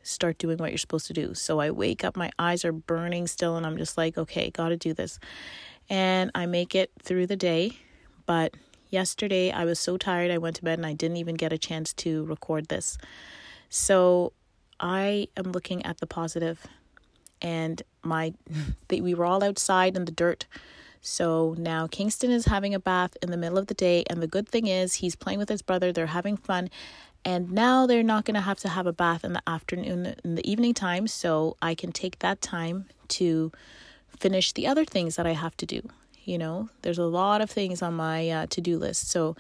start 0.01 0.37
doing 0.37 0.57
what 0.57 0.71
you're 0.71 0.77
supposed 0.77 1.07
to 1.07 1.13
do. 1.13 1.33
So 1.33 1.59
I 1.59 1.71
wake 1.71 2.03
up, 2.03 2.17
my 2.17 2.31
eyes 2.37 2.65
are 2.65 2.71
burning 2.73 3.27
still 3.27 3.55
and 3.55 3.65
I'm 3.65 3.77
just 3.77 3.97
like, 3.97 4.17
okay, 4.17 4.49
got 4.49 4.69
to 4.69 4.77
do 4.77 4.93
this. 4.93 5.19
And 5.89 6.31
I 6.35 6.45
make 6.45 6.75
it 6.75 6.91
through 7.01 7.27
the 7.27 7.35
day, 7.35 7.77
but 8.25 8.53
Yesterday, 8.93 9.51
I 9.51 9.65
was 9.65 9.79
so 9.79 9.97
tired, 9.97 10.29
I 10.29 10.37
went 10.37 10.57
to 10.57 10.63
bed 10.63 10.77
and 10.77 10.85
I 10.85 10.93
didn't 10.93 11.17
even 11.17 11.33
get 11.33 11.51
a 11.51 11.57
chance 11.57 11.93
to 11.93 12.25
record 12.25 12.67
this. 12.67 12.95
So 13.67 14.33
I 14.79 15.29
am 15.35 15.51
looking 15.51 15.83
at 15.83 15.97
the 15.97 16.05
positive, 16.05 16.67
and 17.41 17.81
my 18.03 18.35
we 18.91 19.15
were 19.15 19.25
all 19.25 19.43
outside 19.43 19.97
in 19.97 20.05
the 20.05 20.11
dirt. 20.11 20.45
So 21.01 21.55
now 21.57 21.87
Kingston 21.87 22.29
is 22.29 22.45
having 22.45 22.75
a 22.75 22.79
bath 22.79 23.17
in 23.23 23.31
the 23.31 23.37
middle 23.37 23.57
of 23.57 23.65
the 23.65 23.73
day, 23.73 24.03
and 24.11 24.21
the 24.21 24.27
good 24.27 24.47
thing 24.47 24.67
is 24.67 24.93
he's 24.93 25.15
playing 25.15 25.39
with 25.39 25.49
his 25.49 25.63
brother. 25.63 25.91
They're 25.91 26.05
having 26.05 26.37
fun, 26.37 26.69
and 27.25 27.51
now 27.51 27.87
they're 27.87 28.03
not 28.03 28.25
going 28.25 28.35
to 28.35 28.41
have 28.41 28.59
to 28.59 28.69
have 28.69 28.85
a 28.85 28.93
bath 28.93 29.25
in 29.25 29.33
the 29.33 29.41
afternoon, 29.47 30.13
in 30.23 30.35
the 30.35 30.47
evening 30.47 30.75
time. 30.75 31.07
So 31.07 31.57
I 31.63 31.73
can 31.73 31.91
take 31.91 32.19
that 32.19 32.41
time 32.41 32.85
to 33.07 33.51
finish 34.19 34.53
the 34.53 34.67
other 34.67 34.85
things 34.85 35.15
that 35.15 35.25
I 35.25 35.33
have 35.33 35.57
to 35.57 35.65
do 35.65 35.81
you 36.23 36.37
know 36.37 36.69
there's 36.81 36.97
a 36.97 37.05
lot 37.05 37.41
of 37.41 37.49
things 37.49 37.81
on 37.81 37.93
my 37.93 38.29
uh, 38.29 38.45
to-do 38.49 38.77
list. 38.77 39.09
So 39.09 39.35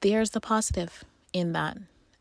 there's 0.00 0.30
the 0.30 0.40
positive 0.40 1.04
in 1.32 1.52
that. 1.52 1.78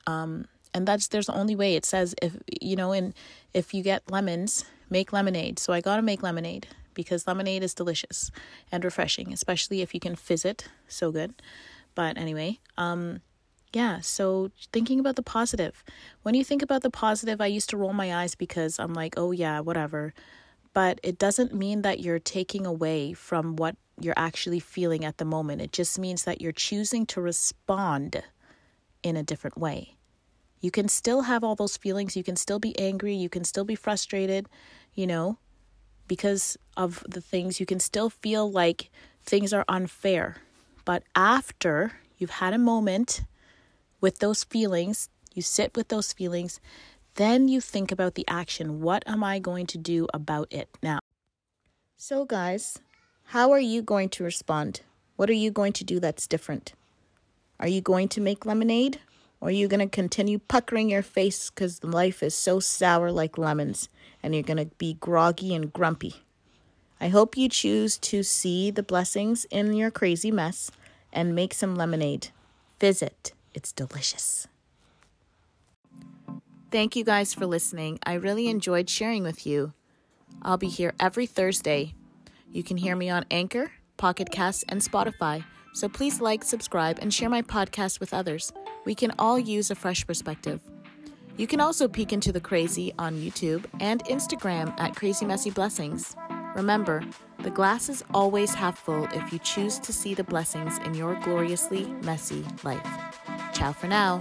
Um, 0.08 0.48
and 0.74 0.88
that's 0.88 1.08
there's 1.08 1.28
the 1.28 1.36
only 1.36 1.56
way. 1.56 1.76
It 1.76 1.86
says 1.86 2.16
if 2.22 2.38
you 2.62 2.76
know 2.76 2.92
and 2.92 3.14
if 3.54 3.74
you 3.74 3.84
get 3.84 4.10
lemons 4.10 4.66
make 4.90 5.12
lemonade. 5.12 5.58
So 5.60 5.74
i 5.74 5.82
gotta 5.82 6.02
make 6.02 6.22
lemonade 6.22 6.68
because 6.94 7.28
lemonade 7.28 7.64
is 7.64 7.74
delicious 7.74 8.32
and 8.72 8.86
refreshing 8.86 9.34
especially 9.34 9.82
if 9.82 9.94
you 9.94 10.00
can 10.00 10.16
fizz 10.16 10.46
it. 10.46 10.68
So 10.88 11.12
good. 11.12 11.34
But 11.96 12.18
anyway, 12.18 12.60
um, 12.78 13.22
yeah, 13.76 14.00
so 14.00 14.52
thinking 14.72 15.02
about 15.02 15.18
the 15.18 15.22
positive. 15.22 15.84
When 16.24 16.34
you 16.34 16.46
think 16.46 16.62
about 16.62 16.82
the 16.82 16.90
positive, 16.90 17.42
I 17.42 17.48
used 17.48 17.70
to 17.72 17.78
roll 17.78 17.92
my 17.92 18.16
eyes 18.16 18.34
because 18.34 18.80
I'm 18.80 18.94
like, 18.94 19.16
oh, 19.18 19.32
yeah, 19.32 19.60
whatever. 19.60 20.14
But 20.76 21.00
it 21.04 21.18
doesn't 21.18 21.54
mean 21.54 21.84
that 21.84 22.02
you're 22.02 22.20
taking 22.20 22.66
away 22.66 23.14
from 23.14 23.56
what 23.56 23.78
you're 24.00 24.14
actually 24.18 24.60
feeling 24.60 25.06
at 25.06 25.20
the 25.20 25.24
moment. 25.26 25.62
It 25.62 25.72
just 25.72 25.98
means 25.98 26.26
that 26.26 26.42
you're 26.42 26.52
choosing 26.52 27.06
to 27.08 27.22
respond 27.22 28.22
in 29.02 29.16
a 29.16 29.24
different 29.24 29.58
way. 29.58 29.96
You 30.60 30.72
can 30.72 30.90
still 30.90 31.22
have 31.22 31.46
all 31.46 31.56
those 31.56 31.78
feelings. 31.78 32.18
You 32.18 32.24
can 32.24 32.36
still 32.36 32.60
be 32.60 32.78
angry. 32.78 33.16
You 33.16 33.30
can 33.30 33.46
still 33.46 33.64
be 33.64 33.76
frustrated, 33.76 34.50
you 34.94 35.08
know, 35.08 35.38
because 36.10 36.58
of 36.76 37.06
the 37.08 37.22
things. 37.22 37.62
You 37.62 37.66
can 37.66 37.80
still 37.80 38.10
feel 38.10 38.52
like 38.52 38.90
things 39.24 39.54
are 39.54 39.64
unfair. 39.70 40.42
But 40.84 41.04
after 41.16 41.94
you've 42.18 42.42
had 42.42 42.54
a 42.54 42.58
moment 42.58 43.22
with 44.02 44.20
those 44.20 44.44
feelings, 44.44 45.08
you 45.34 45.42
sit 45.42 45.74
with 45.78 45.88
those 45.88 46.12
feelings, 46.12 46.60
then 47.16 47.48
you 47.48 47.62
think 47.62 47.92
about 47.92 48.16
the 48.16 48.26
action. 48.28 48.82
What 48.82 49.04
am 49.08 49.24
I 49.24 49.40
going 49.40 49.68
to 49.68 49.78
do 49.78 50.08
about 50.14 50.52
it 50.52 50.70
now? 50.84 51.00
So, 51.98 52.26
guys, 52.26 52.80
how 53.26 53.52
are 53.52 53.60
you 53.60 53.82
going 53.82 54.10
to 54.10 54.24
respond? 54.24 54.82
What 55.16 55.30
are 55.30 55.34
you 55.34 55.50
going 55.50 55.74
to 55.74 55.84
do 55.84 56.00
that's 56.00 56.28
different? 56.28 56.74
Are 57.60 57.68
you 57.68 57.82
going 57.82 58.10
to 58.10 58.22
make 58.22 58.46
lemonade? 58.46 59.00
Or 59.40 59.50
are 59.50 59.52
you 59.52 59.68
going 59.68 59.80
to 59.80 59.88
continue 59.88 60.40
puckering 60.40 60.90
your 60.90 61.02
face 61.04 61.50
because 61.50 61.84
life 61.84 62.24
is 62.24 62.34
so 62.34 62.60
sour 62.60 63.12
like 63.12 63.38
lemons 63.38 63.90
and 64.24 64.34
you're 64.34 64.44
going 64.44 64.58
to 64.58 64.76
be 64.78 64.96
groggy 64.96 65.54
and 65.54 65.72
grumpy? 65.72 66.16
I 67.00 67.10
hope 67.10 67.38
you 67.38 67.50
choose 67.50 67.98
to 68.00 68.24
see 68.24 68.72
the 68.72 68.84
blessings 68.84 69.46
in 69.52 69.74
your 69.74 69.92
crazy 69.92 70.32
mess 70.32 70.72
and 71.14 71.36
make 71.36 71.54
some 71.54 71.76
lemonade. 71.76 72.30
Visit, 72.80 73.34
it's 73.54 73.72
delicious. 73.72 74.48
Thank 76.76 76.98
you 76.98 77.06
guys 77.06 77.34
for 77.34 77.46
listening. 77.46 78.00
I 78.06 78.16
really 78.16 78.50
enjoyed 78.50 78.90
sharing 78.90 79.24
with 79.24 79.48
you. 79.48 79.72
I'll 80.42 80.58
be 80.58 80.68
here 80.68 80.94
every 81.00 81.26
Thursday. 81.26 81.94
You 82.52 82.64
can 82.64 82.76
hear 82.76 82.98
me 82.98 83.10
on 83.10 83.24
Anchor, 83.32 83.72
Pocket 83.96 84.30
Casts, 84.30 84.66
and 84.68 84.82
Spotify. 84.82 85.46
So 85.74 85.88
please 85.88 86.20
like, 86.20 86.44
subscribe, 86.44 87.00
and 87.02 87.14
share 87.14 87.30
my 87.30 87.42
podcast 87.42 88.02
with 88.02 88.14
others. 88.14 88.52
We 88.84 88.94
can 88.94 89.14
all 89.18 89.40
use 89.40 89.72
a 89.72 89.76
fresh 89.76 90.06
perspective. 90.06 90.60
You 91.38 91.48
can 91.48 91.62
also 91.62 91.88
peek 91.88 92.12
into 92.12 92.34
the 92.34 92.42
crazy 92.42 92.94
on 93.00 93.22
YouTube 93.22 93.64
and 93.80 94.04
Instagram 94.04 94.78
at 94.78 94.98
Crazy 94.98 95.26
Messy 95.26 95.52
Blessings. 95.52 96.14
Remember, 96.58 97.06
the 97.40 97.52
glass 97.52 97.88
is 97.88 98.04
always 98.14 98.54
half 98.54 98.80
full 98.80 99.06
if 99.14 99.32
you 99.32 99.40
choose 99.40 99.80
to 99.80 99.94
see 99.94 100.14
the 100.14 100.26
blessings 100.26 100.78
in 100.80 100.94
your 100.94 101.16
gloriously 101.22 101.86
messy 102.04 102.44
life. 102.66 102.86
Ciao 103.54 103.72
for 103.72 103.88
now. 103.88 104.20